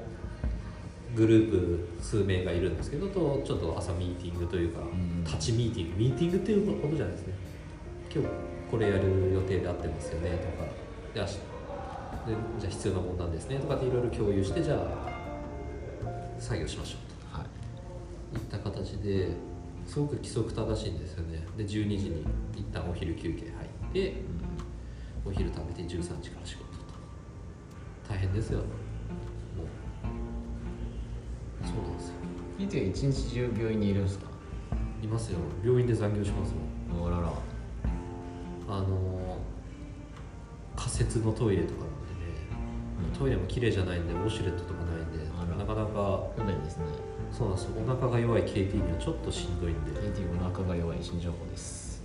[1.15, 5.23] グループ数名がいるんですけどとちょっと朝ミーティングというか、ん。
[5.23, 5.97] 立ちミーティング。
[5.97, 7.33] ミーティングっていうことじゃないですね。
[8.13, 8.29] 今日
[8.69, 10.69] これやる予定で合ってますよねとか。
[11.15, 15.09] でじゃあ必要なもんなんですねとかっていろいろ共有してじゃあ
[16.37, 17.39] 作業しましょうと。
[17.39, 18.35] はい。
[18.35, 19.29] いった形で
[19.87, 21.43] すごく規則正しいんですよね。
[21.57, 22.23] で12時に
[22.55, 23.49] 一旦お昼休憩入
[23.89, 24.13] って
[25.25, 26.77] お昼食べて13時から仕事と。
[28.07, 28.59] 大変ですよ
[31.67, 32.13] そうなんですよ。
[32.59, 34.27] いて一日中病院にいるんですか？
[35.03, 35.39] いますよ。
[35.63, 36.53] 病院で残業します
[36.91, 37.13] もん。
[37.13, 37.33] あらら。
[38.69, 39.37] あの
[40.75, 45.17] 仮設のトイレとかなんでね、トイレも綺麗じゃないんでウォシュレットとかないんで
[45.57, 46.85] なかなか不便ですね。
[47.31, 47.81] そうなんですよ。
[47.81, 49.91] お腹が弱い KT にはちょっとしんどいんで。
[50.07, 52.03] AT お腹が弱い新情報です。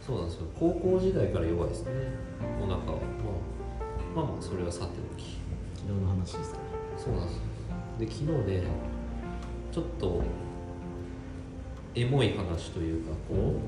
[0.00, 0.46] そうなんですよ。
[0.58, 1.92] 高校時代から弱いですね。
[2.60, 2.96] お腹は、まあ、
[4.16, 5.38] まあまあそれはさておき。
[5.76, 6.62] 昨日の話ですかね。
[6.96, 7.42] そうなんですよ。
[7.98, 8.62] で昨日ね
[9.72, 10.22] ちょっと
[11.94, 13.60] エモい話というかこ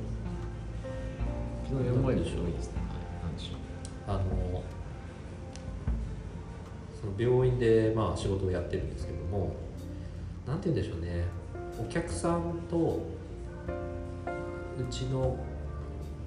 [1.64, 2.80] 昨日4倍の人多いですね。
[2.88, 3.24] はい。
[3.24, 3.56] 何でしょう。
[4.10, 4.62] あの
[7.00, 9.54] その病院でまあ仕事をやってるんですけども
[10.46, 11.24] なんて言うんでしょうね。
[11.80, 13.06] お客さんと
[14.78, 15.36] うちの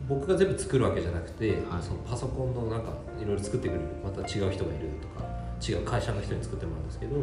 [0.08, 1.84] 僕が全部作るわけじゃなくて、はい。
[1.84, 5.26] そのパソコンのなんかいろいろ作ってくれるまた違う人がいるとか
[5.62, 7.16] 違う会社の人に作ってもらうんですけど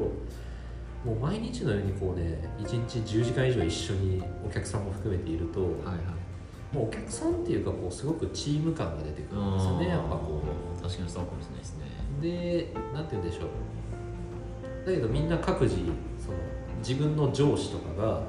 [1.05, 6.75] もう毎日のようにこうね1日10時間以上一緒にお客さんも含めていると、うはいはい。
[6.75, 10.43] もうお客さんっていうかこうすごくチーム感が出てくるんですよねやっぱこ
[10.79, 10.83] う。
[10.83, 11.87] 確かにそうかもしれないですね。
[12.23, 14.87] でなんて言うんでしょう。
[14.87, 15.77] だけどみんな各自
[16.19, 16.39] その
[16.79, 18.25] 自分の上司とかがはい。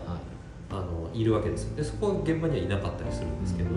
[0.71, 1.75] あのいるわけですよ。
[1.75, 3.69] でそこは現場にはいなかったりするんですけど、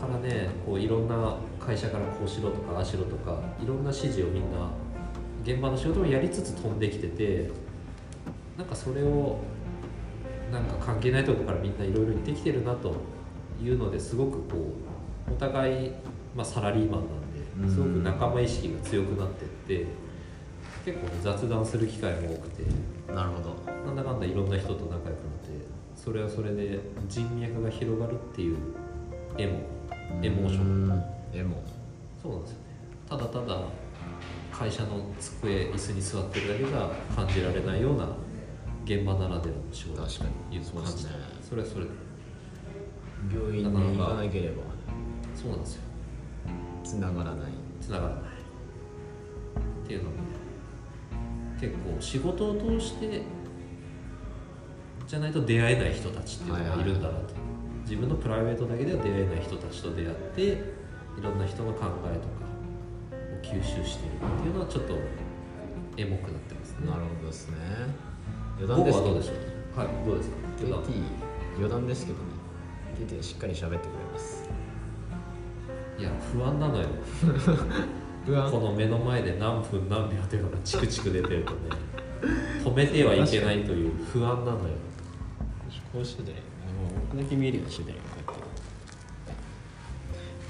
[0.00, 4.68] からねこういろんな会社からこうしろとかああしろとかいろんな指示をみんな
[5.44, 7.50] 現場の仕事もやりつつ飛んできてて
[8.56, 9.38] なんかそれを
[10.50, 12.94] なんか関係ないところからみんないろいろ言ってきてるなと
[13.62, 14.74] いうのですごくこ
[15.28, 15.90] うお互い、
[16.36, 19.86] まあ、サラリーマンなんですごく仲間意識が強くなってって
[20.84, 22.62] 結構ね雑談する機会も多くて
[23.12, 23.72] なるほど。
[23.86, 25.22] なんだかんだいろんな人と仲良くなって
[25.94, 28.56] それはそれで人脈が広がるっていう
[29.38, 29.60] エモ
[30.22, 31.04] エモーションン。
[31.32, 31.62] エモ。
[32.22, 32.64] そうなんですよね。
[33.08, 33.60] ただただ
[34.52, 38.06] 会社の机椅子に座ってるだけじゃ感じられないような
[38.84, 40.02] 現場ならではの仕事。
[40.02, 40.56] 確かに。
[40.56, 41.10] いうそうですね。
[41.48, 41.90] それはそれで。
[43.32, 44.62] 病院に行かなければ。
[45.34, 45.82] そうなんですよ。
[46.84, 47.52] 繋がらない。
[47.80, 48.22] 繋がらない
[49.84, 50.22] っていうのもね
[51.60, 53.22] 結構仕事を通して
[55.06, 57.34] じゃないと出会えない人たちっていうのがいるんだなと、
[57.82, 60.56] 自分のプライベートだけでは出会えない人たちと出会ってい
[61.20, 64.96] ろんな人の考えとかを吸収しているっていうのはちょっと
[65.96, 66.86] エモくなってますね。
[66.88, 67.56] なるほどですね
[68.64, 69.42] 余午談ですけど
[69.76, 70.06] 後はい。
[70.06, 71.02] どうですか？KT
[71.56, 72.24] 余談ですけどね。
[73.08, 73.78] KT はしっかり喋ってくれ
[74.12, 74.48] ます。
[75.98, 76.86] いや不安なのよ。
[78.26, 78.50] 不安？
[78.50, 81.58] この目の前で何分何秒というのがチクチク出てるとね
[82.64, 84.74] 止めてはいけないという不安なのよ。
[85.92, 86.22] こうして
[87.10, 87.98] 僕だけ見えるようにしてた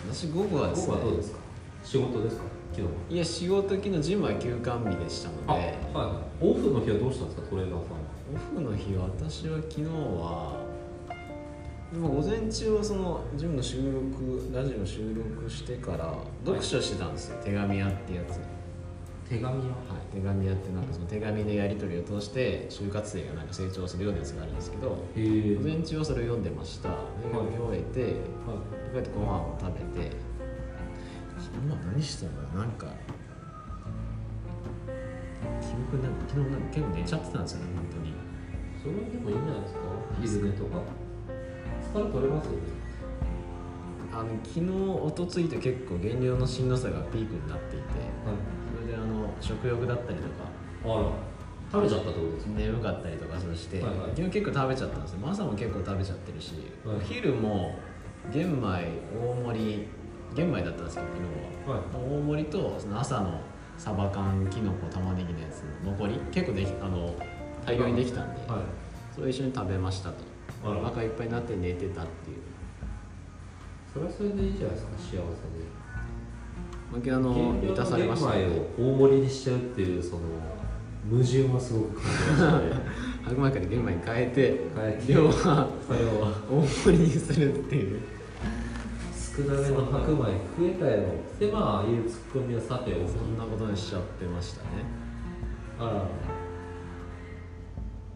[0.09, 1.39] 私午後はですね午後はどうですか？
[1.85, 2.43] 仕事ですか？
[2.75, 6.47] 昨日いや仕事昨日ジムは休館日でしたのあ、ではい。
[6.47, 7.49] オフの日はどうしたんですか？
[7.49, 8.02] トレーナーさん
[8.35, 10.65] オフの日は私は昨日は
[11.93, 18.41] でも午前中はそのジムの収録ラジオ収録してから読書してたんですよ、手紙屋ってやつ。
[19.29, 24.97] 手紙ははい、手紙やってなんかその手紙でやり取りを通して就活生がなんか成長するようなやつがあるんですけど午
[25.63, 26.89] 前中はそれを読んでました。
[26.89, 26.97] で
[27.31, 28.03] 読み終えて
[28.47, 28.61] はこ
[28.95, 30.17] うやってご飯を食べて
[31.67, 32.87] 今何してたのなんか
[35.61, 38.09] 記憶なんか昨日なんか結構寝ちゃってたんですよね本当に。
[38.09, 38.12] い
[38.83, 39.81] それでもいいんじゃないですか？
[40.21, 40.79] 昼寝とか。
[41.95, 42.59] 疲れ取れますよね。
[44.13, 47.85] あの昨日一昨日と結構減量のしんどさがピークになっていて
[48.77, 50.23] それであの食欲だったりと
[50.85, 51.07] かはい。
[51.07, 51.13] あら
[51.73, 54.11] 食べちゃったってことですか眠かったりとかそして、はいはい。
[54.11, 55.19] 昨日結構食べちゃったんですよ。
[55.25, 56.53] 朝も結構食べちゃってるし、
[56.85, 56.97] はい。
[56.97, 57.79] お昼も
[58.31, 59.89] 玄米大盛り
[60.35, 61.19] 玄米だったんですけど昨
[61.65, 61.77] 日は。
[61.77, 62.19] はい。
[62.19, 63.41] 大盛りとその朝の
[63.79, 67.15] サバ缶きのこ玉ねぎのやつ残り結構できあの
[67.65, 68.61] 大量にできたんで、はい。
[69.15, 70.17] それを一緒に食べましたと。
[70.65, 72.37] お腹いっぱいになって寝てたっていう。
[73.93, 75.23] それはそれでいいじゃないですか幸せで。
[76.91, 78.33] まあ昨日あの満たされました。
[78.33, 80.23] 玄ね大盛りにしちゃうっていうその
[81.11, 82.63] 矛盾はすごく感じましたね。
[83.25, 85.69] 白米から玄米に変えて量は
[86.51, 88.01] 大盛りにするっていう。
[89.13, 90.25] す少なめの白米
[90.57, 93.11] 食えたやろでまあああいうツッコミはさておき。
[93.11, 94.69] そんなことにしちゃってましたね。
[95.79, 96.07] あら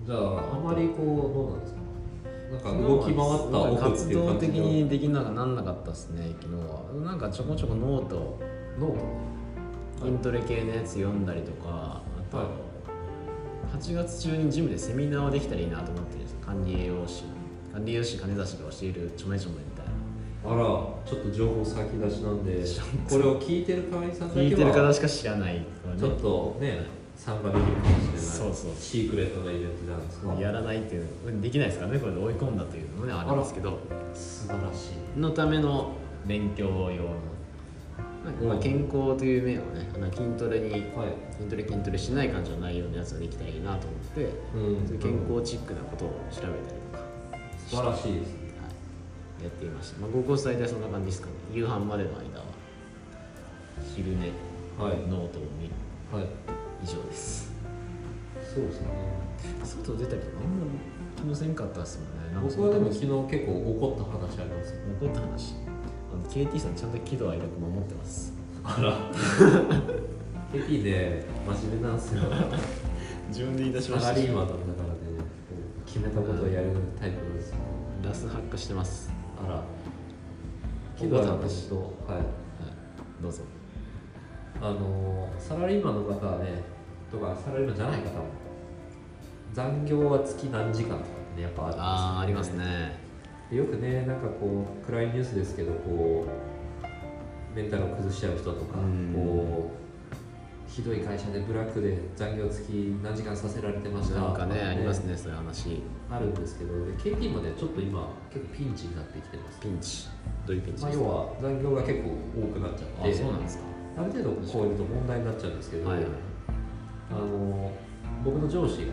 [0.06, 0.18] じゃあ
[0.54, 1.80] あまりこうどうなんですか？
[2.46, 3.24] なんか動き回った
[3.58, 4.66] オフって活動的いう感じの。
[4.66, 7.04] にできなくなんなかったですね昨日は。
[7.04, 8.38] なんかちょこちょこノート
[8.78, 12.46] ノー筋トレ系のやつ読んだりとかあと、はい。
[13.76, 17.24] 8月中にジムでセミナーをできたらいいなと思ってるんです管理栄養士
[17.72, 19.92] 管理栄養士金指が教えるちょめちょめみたいな。
[20.44, 20.62] トあら
[21.04, 22.64] ちょっと情報先出しなんで
[23.10, 25.66] これを聞いてる会員さんだけは聞いてる方しか知らない
[25.98, 26.82] ちょっとね
[27.26, 28.18] 参加できるかもしれない。
[28.18, 28.72] そうそう。
[28.78, 30.32] シークレットなイベントないですか。
[30.34, 33.80] やらないっていうできないですからねこれで追い込んだというのもねあるんですけど。
[34.14, 35.18] 素晴らしい。
[35.18, 35.90] のための
[36.24, 37.10] 勉強用の、
[38.46, 40.82] まあ、健康という面をねあの筋トレにはい。
[41.36, 44.24] 筋トレ筋トレしない感じの内容のやつができたらいいなと思って、
[44.54, 44.86] うん。
[44.86, 46.52] そういう健康チックなことを調べたり
[46.92, 47.04] とか、
[47.66, 48.34] 素晴らしいです。
[48.34, 51.32] ねはい、やっていました、まあ、高校大体そんな感じですかね。
[51.52, 52.44] 夕飯までの間は
[53.96, 54.30] 昼寝
[54.78, 54.98] はい。
[55.10, 55.74] ノートを見る。
[56.12, 57.52] はい以上です。
[58.54, 58.88] そうですね。
[59.64, 60.70] 外出たりとかあんまり
[61.20, 62.04] 気のせんかったですも
[62.40, 62.48] んね。
[62.56, 64.40] 僕はでも昨日結構怒った話。
[64.40, 65.54] ありますよ怒った話？
[66.12, 68.32] あの KT さんちゃんと喜怒哀楽守ってます。
[68.64, 68.98] あら。
[70.52, 72.22] KT ね真面目なんですよ。
[73.28, 75.00] 自分で言い出しサラリーマンなんだからね
[75.84, 76.68] 決めたことをやる
[76.98, 77.56] タイプですよ。
[78.04, 79.10] ラスハックしてます。
[79.44, 79.62] あら。
[80.96, 82.16] 喜怒哀楽とはい。
[82.18, 82.26] はい。
[83.20, 83.42] どうぞ
[84.60, 86.62] あのサラリーマンの方はね
[87.10, 88.26] とかサラリーマンじゃない方も
[89.52, 91.04] 残業は月何時間とかっ
[91.34, 91.88] てねやっぱあるんですよね。
[91.88, 92.98] ああありますね。
[93.50, 96.26] でよくねなんかこう暗いニュースですけどこ
[96.82, 99.12] うメンタルを崩しちゃう人とかうん。
[99.14, 99.86] こう
[100.68, 102.68] ひどい会社でブラックで残業月
[103.02, 105.80] 何時間させられてましたなんかねとありますねそういう話。
[106.10, 109.60] あるんですけどで KT もねちょっと今結構ピンチになってきてます。
[109.60, 110.08] ピンチ。
[110.46, 112.10] どういうピンチまあ、ですか、要は残業が結構
[112.42, 113.10] 多くなっちゃって。
[113.10, 116.06] あそうなんですかある程度超えると問題になっちゃうんですけど、はいはい。
[117.10, 117.72] あの
[118.24, 118.92] 僕の上司が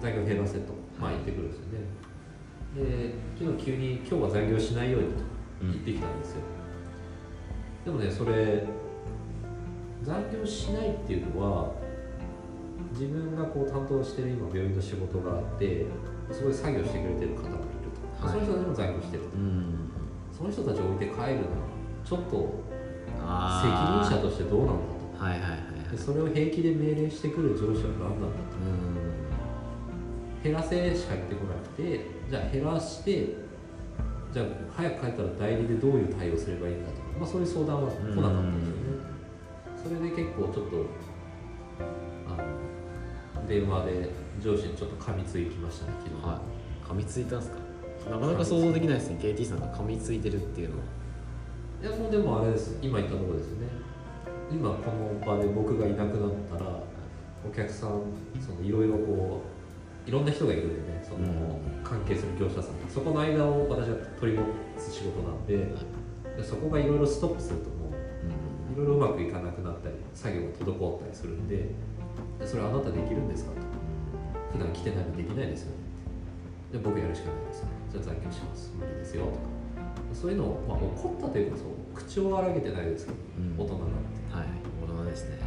[0.00, 1.80] 残業減らせと、まあ、言ってくるんですよね。
[2.76, 5.14] で昨日急に今日は残業しないようにと
[5.62, 6.42] 言ってきたんですよ、
[7.86, 8.64] でもねそれ
[10.02, 11.72] 残業しないっていうのは
[12.92, 15.86] 自分がこう担当してる今病院の仕事があって
[16.30, 17.56] そこで作業してくれてる方もいる
[18.20, 18.38] と、はい。
[18.38, 19.28] その人たちも残業してると。
[19.30, 19.90] うん。
[20.36, 21.28] その人たちを置いて帰るのは
[22.04, 22.65] ちょっとあ
[23.06, 24.82] 責任者ととしてどうなんだ
[25.18, 25.24] と。
[25.24, 25.56] はいはいはいは
[25.88, 25.90] い。
[25.90, 28.58] でそれを平気で命令してくる上司は何なんだと。
[28.58, 30.42] うん。
[30.42, 33.34] 減らせしか言ってこなくてじゃあ減らして
[34.32, 34.46] じゃあ
[34.76, 36.96] 早く帰ったら代理でどういう対応すればいいんだと。
[36.96, 38.82] か、まあ、そういう相談は来なかったんですよね。
[39.82, 40.86] それで結構ちょっと
[42.28, 46.90] あの電話で上司にちょっと噛みついきましたね昨日、はい。
[46.90, 47.58] 噛みついたんですか？
[48.10, 49.18] なかなか想像できないですね。
[49.20, 50.82] KT さんが噛みついてるっていうのは
[51.82, 52.78] いやもうでもあれです。
[52.80, 53.66] 今言ったところですね。
[54.50, 56.82] 今この場で僕がいなくなったら
[57.46, 58.02] お客さん
[58.40, 59.42] そのいろいろこ
[60.06, 61.84] ういろんな人がいるんでねその、うん。
[61.84, 64.44] 関係する業者さんそこの間を私は取り持
[64.76, 65.56] つ仕事なんで
[66.36, 71.68] でそこがいろいろストップするともういろいろうまくいかなくなったり作業が滞ったりするんで
[72.38, 73.58] でそれあなたできるんですかと。
[74.52, 75.76] 普段来てないのできないですよね。
[76.72, 78.72] で僕やるしかないですよじゃあ残業します。
[78.78, 79.55] 無理ですよとか
[80.14, 83.54] そういうのを、まあ、怒ったというかそう口を荒げてないですけど、うん。
[83.58, 83.94] 大人なんて。
[84.32, 84.46] はい
[84.82, 85.38] 大人ですね。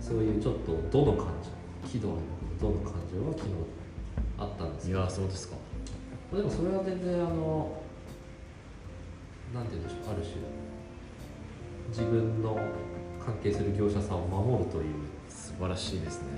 [0.00, 3.54] そういうちょっとどの感情喜怒哀楽のどの感情が昨日
[4.38, 5.56] あったんですいよやそうですか。
[6.32, 7.80] でもそれは全然あの
[9.54, 10.34] なんて言うんでしょうある種
[11.88, 12.58] 自分の
[13.24, 14.84] 関係する業者さんを守るという
[15.28, 16.28] 素晴らしいですね。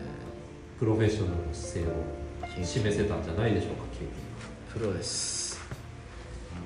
[0.78, 4.08] プロフェッショナルの姿勢を示せたんじゃないでしょうか経験
[4.72, 5.58] プロです。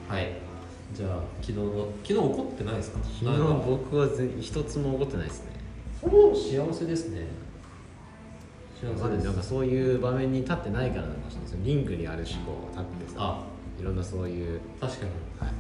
[0.09, 0.50] はい
[0.95, 2.99] じゃあ昨日の昨日怒ってないですか？
[3.03, 5.51] 昨日僕はぜ一つも怒ってないですね。
[6.01, 7.27] そう幸せですね。
[8.81, 9.25] 幸ませです。
[9.25, 11.59] だなんかそういう場面に立ってないからなんかもしれないです。
[11.63, 13.45] リングにある思考を立ってさあ
[13.81, 14.61] いろんなそういう。
[14.81, 15.11] 確かに。
[15.39, 15.55] はい。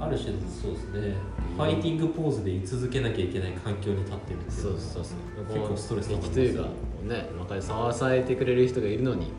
[0.00, 1.14] ある種そうですね。
[1.56, 5.56] ファイティングポーズで居続けなきゃいけない環境に立ってるっていうそうそうそう。
[5.56, 6.68] 結構ストレス溜まりまというか
[7.04, 7.68] ね若い支
[8.04, 9.32] えてくれる人がいるのに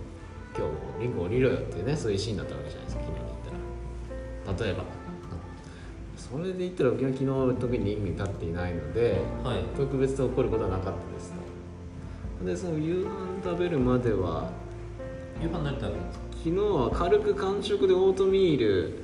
[0.57, 3.01] 今日もリング降りろよっていうねそういうシーンだったわけじゃないですか
[4.59, 4.83] 例えば。
[6.17, 7.25] それで言ったら僕は昨日
[7.61, 9.63] 特にリングに立っていないのではい。
[9.77, 11.33] 特別と起こることはなかったです
[12.39, 14.49] とでその夕飯食べるまでは
[15.41, 16.25] 夕飯何食べるんですか？
[16.31, 19.03] 昨日は軽く完食でオートミール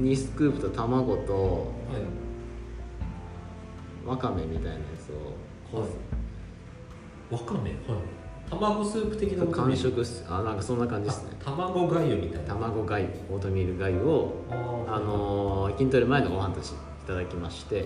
[0.00, 1.68] 2スクープと卵とは
[4.04, 4.08] い。
[4.08, 5.78] わかめみたいなやつを。
[5.78, 5.88] はい。
[7.34, 7.70] わかめ？
[7.70, 7.80] はい
[8.50, 11.30] 卵スープ的なオートミ完ール食あなんかそんな感じですね。
[11.40, 12.54] あ卵がゆみたいな。
[12.54, 17.84] 卵がゆオートミールがゆをああのー筋トレ前のご飯としていただきましてはい。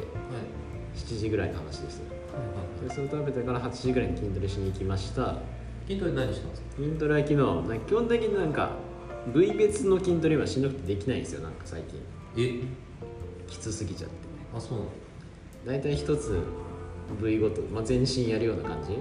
[0.96, 2.00] 7時ぐらいの話です。
[2.00, 2.52] はいは
[2.86, 5.36] いでそれを食べてから8時ぐらいに筋トレしに行きました。
[5.86, 6.68] 筋トレ何してますか？
[6.76, 8.70] 筋トレは昨日なんか基本的になんか
[9.32, 12.00] 部位別の筋トレはしんどくてできないんですよなんか最近。
[12.36, 12.60] え？
[13.46, 14.14] きつすぎちゃって。
[14.56, 14.90] あそうなの
[15.66, 16.38] 大体一つ
[17.20, 18.98] 部位ごと、まあ、全身やるような感じ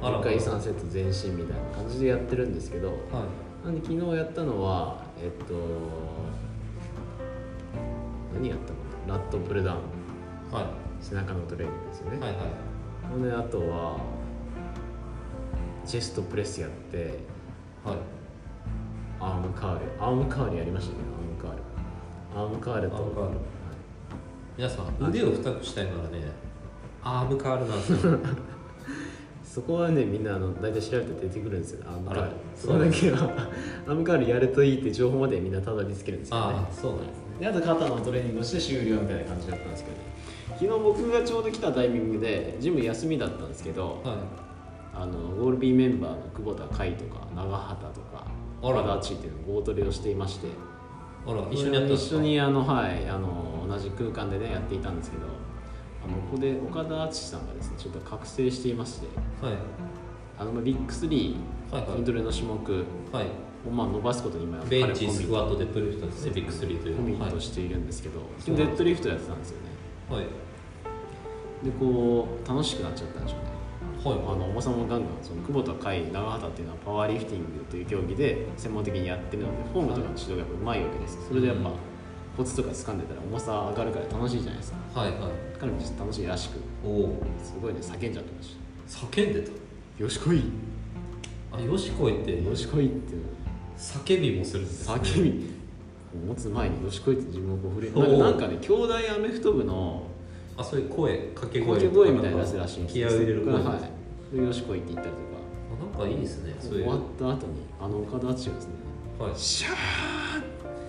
[0.00, 2.96] 1回3セット全身みたいな感じでやってるんですけどはい。
[3.64, 5.54] なんで昨日やったのはえっと
[8.34, 8.72] 何やった
[9.12, 10.56] のラットプルダウン。
[10.56, 10.66] はい。
[11.00, 12.36] 背中のトレーニングですよね、はいは
[13.18, 13.22] い。
[13.22, 13.98] であとは
[15.84, 17.18] チェストプレスやって
[17.84, 17.96] はい。
[19.20, 19.80] アームカール。
[19.98, 21.62] アームカールやりましたねアームカール。
[22.40, 23.28] アームカールとアームカール。
[23.30, 23.38] はい。
[24.56, 26.22] 皆さん腕を太くしたいならね
[27.04, 28.18] アームカールなんですよ
[29.56, 32.30] そこはねみんなあの大体調べて出てくるんですよアームカール。
[32.54, 33.48] そこだけは。
[33.88, 36.42] アームカールやるといいって情報までみんなたどり着けるんですよね。
[36.42, 37.14] ああそうなんですね。
[37.40, 40.02] であと肩のトレーニングをして終了みたいな感じだったんですけど、ね、
[40.60, 44.16] 昨日僕がちょうど来たタイミングでジム休みだったんですけど、はい。
[44.94, 48.26] あのゴールビーメンバーの久保田海とか長畑とか
[48.62, 48.80] あら。
[48.80, 50.48] 岡田敦っていうのゴートレをしていまして。
[51.26, 52.16] あら一緒にやったんですか？
[52.16, 55.22] 一緒にあのはいあの同じ空間でねやっていたんですけど
[56.06, 59.06] あのここで岡田敦さんがですねちょっと覚醒していまして。
[59.44, 59.54] はい。
[60.38, 61.36] あのまあビッグ3
[61.72, 61.90] はいはい。
[61.92, 63.26] 筋トレの種目はい。
[63.66, 67.30] をまあ伸ばすことに今ベンチスクワットででデッドリフトですねビッグスリーというコミッはい。
[67.32, 69.68] トしているんですけど、そうデッドリフトやってたんですよね。
[70.16, 70.26] はい。
[71.64, 73.46] でこう楽しくなっちゃったんでしょうね。
[74.04, 81.18] はいあの重さもガンガンその久保田海長畑っていうのはパワーリフティングという競技で専門的にやってるのでフォームとかの指導がやっぱうまいわけです。
[81.26, 81.74] それでやっぱうん。
[82.36, 85.00] コツとか掴んでたら重さ上がるから楽しいじゃないですか。
[85.00, 85.20] はいはい
[85.58, 88.56] 彼も楽しいらしくおおすごいね叫んじゃってまし
[88.88, 89.50] 叫んでた？
[89.50, 89.56] た
[89.98, 90.42] よしこい。
[91.52, 92.42] あよしこいって。
[92.42, 93.14] よしこいって。
[93.78, 95.50] 叫びもするんです、ね、叫び。
[96.26, 100.04] 持つ前によしこいって自分をこう振れなんかね兄弟アメフト部の
[100.56, 103.54] あそういう声掛け声声みたいなやつらしいんです気合を入れる声。
[103.54, 103.60] は
[104.32, 104.36] い。
[104.36, 105.26] でよしこいって言ったりとか。
[105.92, 108.72] あなんかいいですね終わった後にあの岡田敦がですね
[109.18, 109.34] はい。
[109.34, 109.68] シャ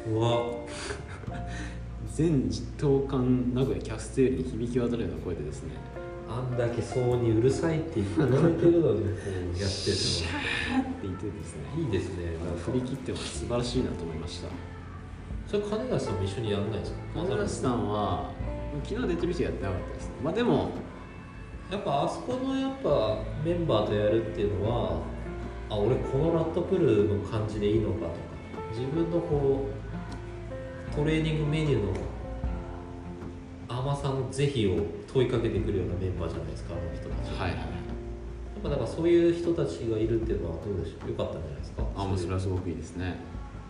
[0.09, 0.41] ーうわ
[2.17, 5.75] 全実頭間名古屋キャステールに響き渡るような声でですね。
[6.27, 9.21] あんだけ騒にうるさいって言われてるのにこ
[9.55, 11.61] うやってシるャーって言ってですね。
[11.77, 12.25] のいいですね
[12.65, 14.47] 振り切っても素晴らしいなと思いました。
[15.45, 18.31] それ金田さんも一緒にやんないですか金梨さんは
[18.83, 20.71] 昨日デッドリフトやってなかったですまあでも
[21.71, 25.01] やっぱあそこのやっぱメンバーとやるっていうのは
[25.69, 28.09] あ俺このラットプルの感じでいいのかとか
[28.71, 29.67] 自分のこ
[30.91, 32.06] うトレーニングメニューの
[33.77, 37.39] 甘さの是非を問いかけてくるようなメンバーじゃないですかあの人たち。
[37.39, 37.59] はいはい。
[37.59, 37.63] や
[38.59, 41.09] っぱだからそういう人たちがいるっていうのはどうでしょう？
[41.11, 41.83] よかったんじゃないですか？
[41.95, 43.15] あもうそれはすごくいいですね。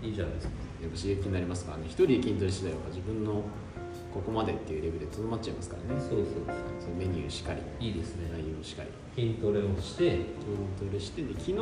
[0.02, 0.54] いいじゃないですか。
[0.82, 1.84] やっぱ刺激になりますからね。
[1.88, 3.44] 一人で筋トレしてたらやっぱ自分の
[4.14, 6.00] ここまでっていうレベルでとどまっちゃいますからね。
[6.00, 6.26] そうそう
[6.80, 7.62] そのメニューしかり。
[7.86, 8.32] いいですね。
[8.32, 8.90] 内容しかり。
[9.14, 10.12] 筋トレをして。
[10.12, 10.22] 筋
[10.88, 11.58] トレしてで昨日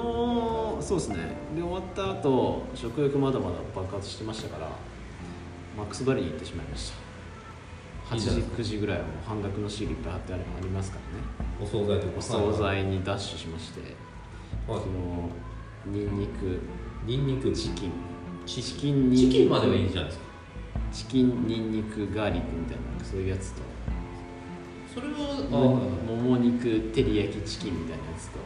[0.86, 1.18] そうですね。
[1.56, 4.70] で終わった後食欲まだまだ爆発してましたから
[5.76, 7.05] マックスバリに行ってしまいました
[8.10, 11.24] 8時いいじゃない9時ぐらいはもう半額のシールいっぱい貼ってあるありますからね。
[11.62, 13.82] お惣菜とかお惣菜にダッシュしまして。
[14.68, 14.80] はい。
[14.80, 16.60] 昨日ニンニク
[17.06, 17.92] ニンニクチキン。
[18.46, 20.26] チチキンニンニクチキンまではいいじゃないですか。
[20.92, 23.62] チキンニンニクガーリックみたいなそういうやつと。
[24.94, 25.14] それは
[25.50, 28.40] ももも肉照り焼きチキンみたいなやつと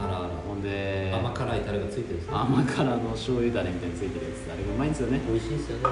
[0.00, 0.28] あらあら。
[0.46, 4.50] ほんで甘辛いタレがついてるんですね甘辛の醤油だれみたいについてるやつ。
[4.52, 5.20] あれがうまいんですよね。
[5.28, 5.84] 美味しいですよね。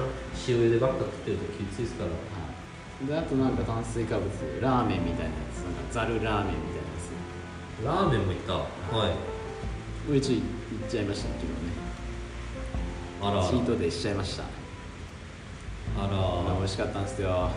[0.47, 2.09] 塩茹でばっか食ってるときついですから。
[2.11, 3.07] はい。
[3.07, 4.27] であとなんか炭水化物
[4.59, 5.63] ラーメンみたいなやつ。
[5.63, 6.99] なんかざるラーメンみたいなや
[7.85, 8.53] ラーメンもいった。
[8.53, 9.13] はい。
[10.05, 10.43] つこれちょい行
[10.85, 11.79] っちゃいましたね昨日ね。
[13.21, 14.43] あらあチートデイしちゃいました。
[14.43, 17.29] らあ美味しかったんですよ。
[17.29, 17.51] ら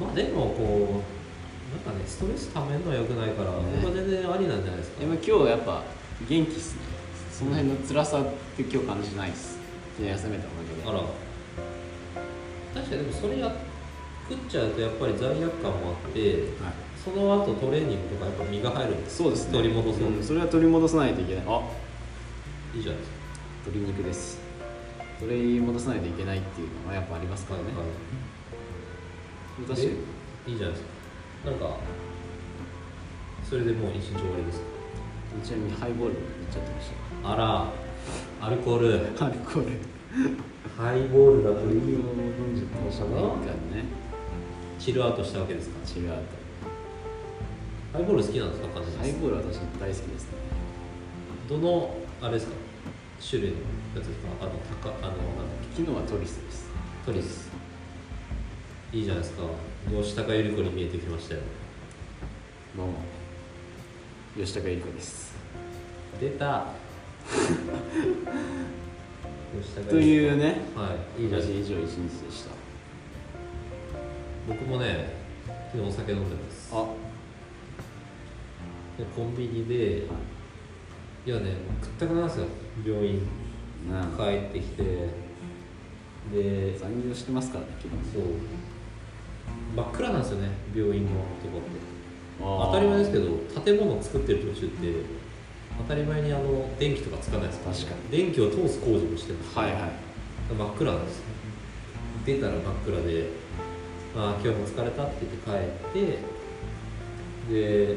[0.00, 1.15] まあでもこう
[1.72, 5.00] なんかねストレスためるのはよくないから、僕は全然ありなんじゃないですか。
[5.00, 5.82] でも今日やっぱ
[6.28, 6.80] 元気っすね。
[7.32, 8.24] その辺の辛さっ
[8.56, 9.58] て今日感じないっす。
[9.96, 10.88] 昨日休めたおかげで。
[10.88, 11.02] あら。
[12.74, 13.52] 確かにでもそれや
[14.28, 16.86] 食っちゃうとやっぱり罪悪感もあってはい。
[17.02, 19.52] その後トレーニングとかやっぱ身が入るんですそうですね。
[19.52, 21.44] 取り戻そう、んそれは取り戻さないといけない。
[21.46, 21.62] あ。
[22.74, 23.16] いいじゃないですか。
[23.66, 24.38] 鶏肉です。
[25.18, 27.86] 取り戻さないといけないっていうのはやっぱありますからね、はい
[29.66, 30.95] 確かにいいじゃないですか
[31.46, 31.76] なんか
[33.48, 34.60] それでもう一日終わりです
[35.44, 36.90] ちなみにハイボールもいっちゃってまし
[37.22, 37.70] あら
[38.44, 38.98] アルコール。
[39.16, 39.70] たアルコール。
[40.76, 41.76] ハイボールだといい。
[41.76, 43.10] 飲んじゃってましたね。
[43.10, 43.86] 一回ね。
[44.78, 45.76] チルアウトしたわけですか？
[45.84, 46.18] チルアウ
[47.92, 47.98] ト。
[47.98, 48.68] ハイボール好きなんですか？
[48.68, 50.38] ハイボールは私大好きですね。
[51.48, 52.52] どのあれですか？
[53.18, 53.56] 種類の
[53.96, 54.28] やつですか？
[54.40, 54.50] あの
[54.82, 55.16] 高あの
[55.74, 56.70] 昨日はトリスです。
[57.04, 57.50] けトリス。
[58.92, 59.42] いいじゃないですか
[59.88, 61.40] 吉高由里子に見えてきましたよ
[62.76, 62.94] どうも
[64.36, 65.34] 吉高由里子です。
[66.20, 66.66] 出た。
[69.88, 72.50] というねはいいいじゃない以上一日でした。
[74.48, 75.14] 僕もね
[75.72, 76.70] 昨日お酒飲んでます。
[76.74, 76.84] あ。
[78.98, 80.06] でコンビニで
[81.24, 82.46] いやね食ったくなるんですよ。
[82.84, 83.22] 病院。
[83.90, 84.82] な帰ってきて。
[86.32, 88.22] で残業してますからね昨日そう
[89.76, 91.16] 真っ暗なんですよね病院のと
[91.52, 91.96] こって。
[92.38, 93.28] 当たり前ですけど
[93.64, 94.92] 建物を作ってる途中って
[95.78, 99.54] 当たり前にあの電気とかつかないですから確か電気を通す工事もしてるんです。
[99.54, 99.90] よはいはい。
[100.56, 101.24] 真っ暗なんですよ
[102.24, 103.30] 出たら真っ暗で
[104.16, 105.36] 「ああ今日も疲れた」って言って
[105.92, 106.02] 帰っ
[107.48, 107.54] て
[107.88, 107.96] で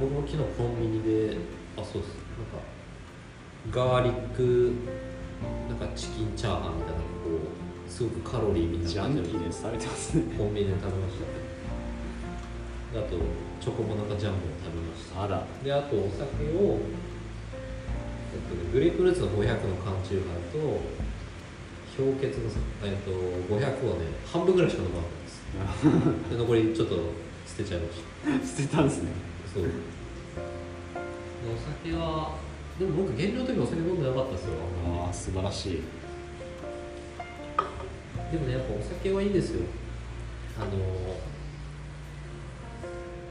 [0.00, 1.36] 僕も昨日コンビニで
[1.76, 2.16] あそうです。
[3.72, 4.72] なんかガーリック
[5.68, 7.15] なんかチキンチャーハンみたいなこう
[7.88, 10.22] すごくカロリーみたいな感じでされてますね。
[10.36, 11.16] コンビニで食べまし
[12.92, 12.98] た。
[12.98, 13.16] であと
[13.60, 15.22] チョコモナカジャンボを食べました。
[15.22, 15.46] あら。
[15.62, 16.78] であとお酒を、
[18.32, 20.58] えっとね、グレープフルーツの500の缶チューハイと
[21.96, 22.50] 氷結の、
[22.84, 26.28] えっと、500をね半分ぐらいしか飲まなかったです。
[26.30, 26.96] で残りちょっと
[27.46, 28.00] 捨てちゃいまし
[28.40, 28.46] た。
[28.46, 29.10] 捨てたんですね。
[29.52, 29.62] そう。
[29.62, 29.68] で
[31.48, 32.36] お酒は
[32.78, 34.52] でも僕減量の時お酒飲んでなかったですよ。
[34.86, 35.80] ああ素晴らしい
[38.32, 39.60] でもねやっぱお酒はいいですよ。
[40.58, 40.70] あの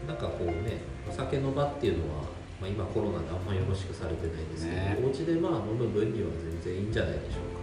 [0.07, 2.21] なんかこうねお酒の場っていうのは、
[2.61, 4.97] まあ、今コロナであんまよろしくされてないですけど、ね。
[5.03, 6.30] お家でまあ飲む分には
[6.61, 7.61] 全然いいんじゃないでしょうか。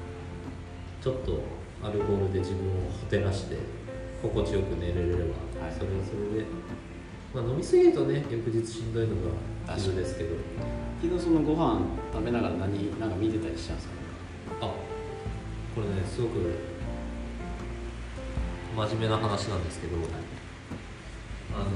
[1.00, 1.40] ちょっと
[1.86, 3.56] アルコールで自分をほてらして
[4.20, 5.72] 心地よく寝れれば、はい。
[5.72, 6.46] それはそれで、
[7.34, 9.14] まあ、飲みすぎるとね翌日しんどいの
[9.66, 10.36] が基準ですけど。
[11.02, 11.80] 昨日そのご飯
[12.12, 13.94] 食べながら何なんか見てたりしたんですか？
[13.98, 14.01] あ
[15.74, 16.34] これねすごく
[18.76, 19.96] 真面目な話なんですけど、
[21.54, 21.66] あの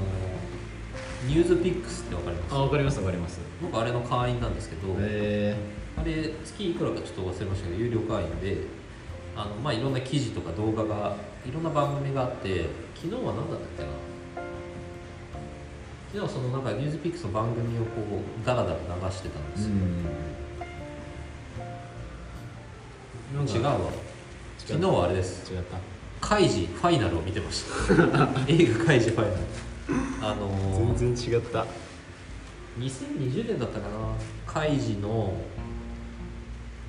[1.27, 2.55] ニュースピックスってわかります？
[2.55, 3.39] わかりますわかります。
[3.61, 5.55] 僕あれの会員なんですけど、え
[5.97, 8.57] あれ月いくらかちょっと忘れましたけど有料会員で
[9.35, 11.15] あの、まあ、いろんな記事とか動画が
[11.47, 13.89] いろんな番組があって昨日は何だったっけな？
[16.13, 18.01] 昨日はそのなんかニュースピックスの番組をこ
[18.41, 19.75] うダラダラ流してたんですよ、
[23.33, 23.77] 違うわ。
[24.57, 25.51] 昨日はあれです。
[25.53, 25.77] 違った。
[26.21, 27.93] カイジファイナルを見てました。
[28.47, 29.41] 映画カイジファイナル。
[30.21, 31.65] あのー、全然違った。
[32.79, 33.95] 2020年だったかな。
[34.45, 35.33] カイジの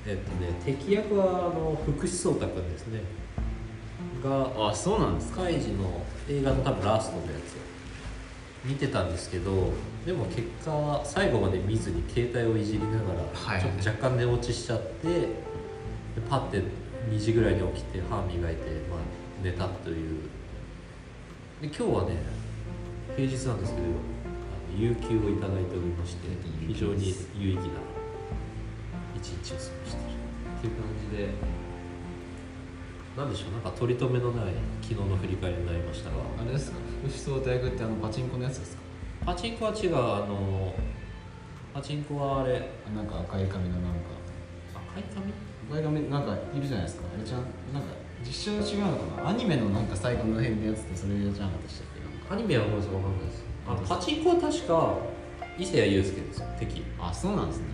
[0.07, 3.01] えっとね敵役はあの福士蒼汰君ですね。
[4.23, 5.43] があそうなんですか。
[5.43, 7.57] カイジの映画の多分ラストのやつ
[8.65, 9.71] 見てたんですけど
[10.05, 15.27] でも結果最後まで見ずに携帯をいじりながら、はいちょっと若干寝落ちしちゃってで
[16.29, 16.63] パッて
[17.09, 18.99] 2時ぐらいに起きて歯磨いて、まあ、
[19.43, 20.21] 寝たという。
[21.61, 22.17] で今日はね
[23.15, 23.87] 平日なんですけど
[24.77, 26.27] 有給をいただいておりまして
[26.67, 27.71] 非常に有意義な
[29.15, 30.19] 一日を過ごしている。
[30.57, 31.29] っていう感じで
[33.17, 36.15] なんでしょうなんか取り留めのない昨日の振り返りになりましたが。
[36.41, 38.81] あれですか福士蒼汰役ってあのパチンコのやつですか？
[39.25, 40.73] パチンコは違うあの
[41.73, 42.69] パチンコはあれ。
[42.95, 43.89] なんか赤い髪のなんか。
[44.93, 45.33] 赤い髪？
[45.69, 47.03] 赤い髪なんかいるじゃないですか。
[47.13, 47.41] あれちゃん
[47.73, 47.89] なんか
[48.25, 49.29] 実写違うのかな？
[49.29, 52.01] アニメのなんか最後の辺のやつってそれじゃなかったでしたっけ？
[52.01, 52.35] なんか。
[52.35, 53.43] アニメはごめんなさいわかんないです。
[53.67, 54.97] あのパチンコは確か
[55.57, 56.83] 伊勢谷友介ですよ敵。
[56.99, 57.65] あそうなんですね。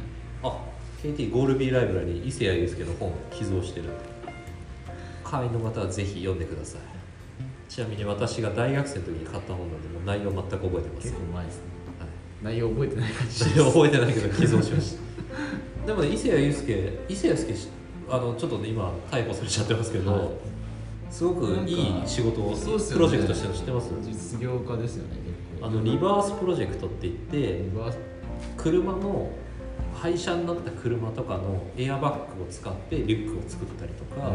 [0.43, 0.59] あ
[1.01, 4.15] KT ゴールビーライブラリー伊勢谷友介の本寄贈してるんで。
[5.23, 6.81] 会員の方はぜひ読んでください。
[7.67, 11.11] ちなみに私が大学生の時に買った本なんでもう内容全く覚えてません。
[11.11, 11.61] 結構前ですね。
[11.99, 12.05] は
[12.51, 12.55] い。
[12.55, 15.87] 内容覚えてない感じ内容 覚えてないけど寄贈しました。
[15.87, 17.67] でもね伊勢谷友介伊勢谷友介し
[18.09, 20.29] あのちょっとね今逮捕されちゃってますけど、はい。
[21.09, 22.57] すごくいい仕事を、ね。
[22.93, 23.89] プロジェクトして知ってます？
[24.01, 25.17] 実業家ですよね
[25.61, 27.97] あのリバースプロジェクトって言ってリバース。
[28.57, 29.31] 車の
[29.93, 34.29] 廃車になった車とかのエアバッグを使ってリュックを作ったりとか、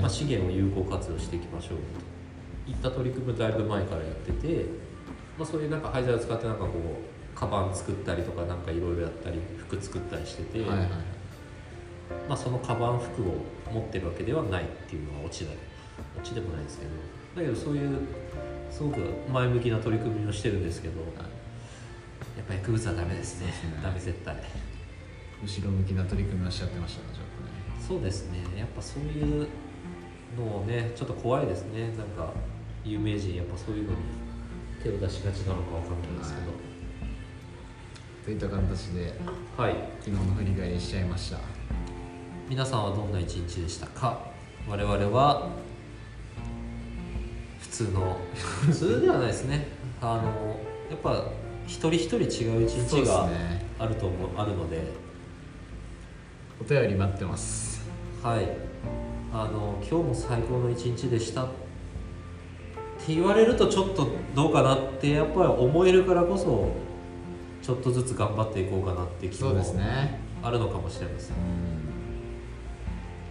[0.00, 1.78] まあ、資源を有効活用していきましょう
[2.66, 2.70] と。
[2.70, 4.66] いった取り組みをだいぶ前からやってて、
[5.36, 10.88] まあ、そういうなんか廃材を使ってなんかこうカバン作ったりとかなんかいろいろやったり服作ったりしてて、はいはいはい
[12.28, 13.34] まあ、そのカバン服を
[13.72, 15.50] 持ってるわけではないっていうのはオチだ
[16.18, 16.90] オチでもないですけど。
[17.36, 17.98] だけどそういう
[18.70, 19.00] すごく
[19.32, 21.00] 前向きな取り組みをしてるんですけど。
[22.36, 23.48] やっぱ薬物はダメですね。
[23.48, 23.80] ですね。
[23.82, 24.36] ダメ絶対。
[25.42, 27.86] 後ろ向きな取り組みをしちゃってましたねちょっとね。
[27.86, 28.38] そうですね。
[28.58, 29.48] やっぱそういう
[30.38, 31.88] のをねちょっと怖いですね。
[31.96, 32.32] なんか
[32.84, 33.96] 有名人やっぱそういうのに
[34.82, 36.56] 手を出しがちなのかわかんないですけど、は
[38.24, 39.14] といった形で
[39.56, 39.74] はい。
[40.00, 41.59] 昨日の振り返りしちゃいました
[42.50, 44.18] 皆さんはどんな一日でしたか？
[44.68, 45.50] 我々は
[47.60, 49.68] 普通の 普通ではないですね。
[50.02, 50.24] あの
[50.90, 51.26] やっぱ
[51.68, 53.64] 一人一人違う一日がね。
[53.78, 54.82] あると思うあるので。
[56.60, 57.88] お便り待ってます。
[58.20, 58.48] はい。
[59.32, 61.44] あの今日も最高の一日でした。
[61.44, 66.72] って言われるとちょっとどうかなってやっぱり思えるからこそ
[67.62, 70.18] ちょっとずつ頑張っていこうかなって気もそうですね。
[70.42, 71.36] あるのかもしれません。
[71.36, 71.38] う
[71.76, 71.79] ん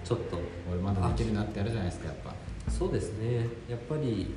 [0.09, 0.39] ちょっと
[0.71, 2.33] 俺まだできるなってあるじゃないですかやっぱ。
[2.71, 3.45] そうですね。
[3.69, 4.33] やっぱり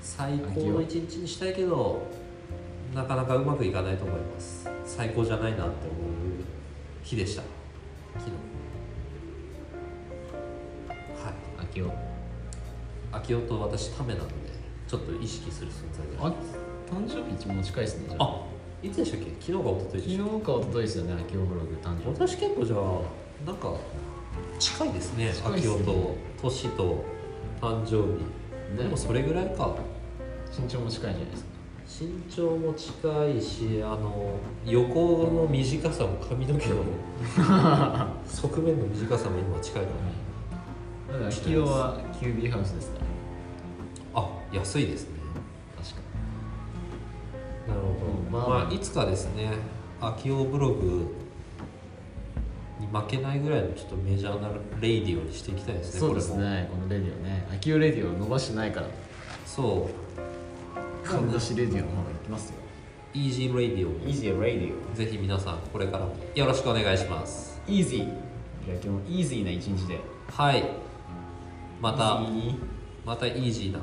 [0.00, 2.00] 最高の一日にしたいけど
[2.94, 4.70] なかなかうまくいかないと思います。
[4.86, 5.72] 最高じゃないなって思う
[7.02, 7.42] 日でした。
[8.16, 8.32] 昨日。
[11.22, 11.34] はい。
[11.60, 11.92] 秋夫
[13.12, 14.34] 秋夫と私ためなので
[14.88, 16.32] ちょっと意識する存在であ
[16.90, 18.24] 誕生日一も近いですねじゃあ。
[18.24, 18.40] あ
[18.82, 19.26] いつでしたっけ？
[19.38, 22.08] 昨日か一昨日昨日でしたか一昨日ですよね秋夫ブログ誕生日。
[22.08, 23.72] 私結構じゃあなんか
[24.58, 25.84] 近いですね近いっすね。
[25.84, 27.04] と年と
[27.60, 29.74] 誕生日、でもそれぐらいか。
[30.56, 31.48] 身長も近いじゃないですか？
[32.04, 34.32] 身長も近いしあの
[34.66, 36.76] 横の短さも髪の毛の
[38.26, 39.88] 側面の短さも今近いか
[41.08, 42.98] らだから秋夫は QB ハウスですか
[44.14, 45.18] らあ安いですね。
[45.76, 45.96] 確か
[47.68, 49.50] なるほど、まあまあ、いつかですね
[50.00, 51.02] 秋夫ブログに
[52.86, 54.48] 負けないぐらいのちょっとメジャーな
[54.80, 57.46] レイディオにしていきたいですねそうですねこのレディオね。
[57.52, 58.86] 秋夫レディオ伸ばしてないから。
[59.46, 59.90] そ
[61.04, 61.06] う。
[61.06, 62.54] かんざしレディオの方がいきますよ。
[63.14, 64.94] easy radio easy radio。
[64.94, 67.60] ぜひ皆さんこれからもよろしくお願いします。
[67.66, 67.98] easy。
[67.98, 68.12] じゃあ
[68.74, 69.98] 今日もイージーな一日で。
[70.30, 70.64] はい。
[71.80, 72.20] また。
[73.04, 73.80] またイージーな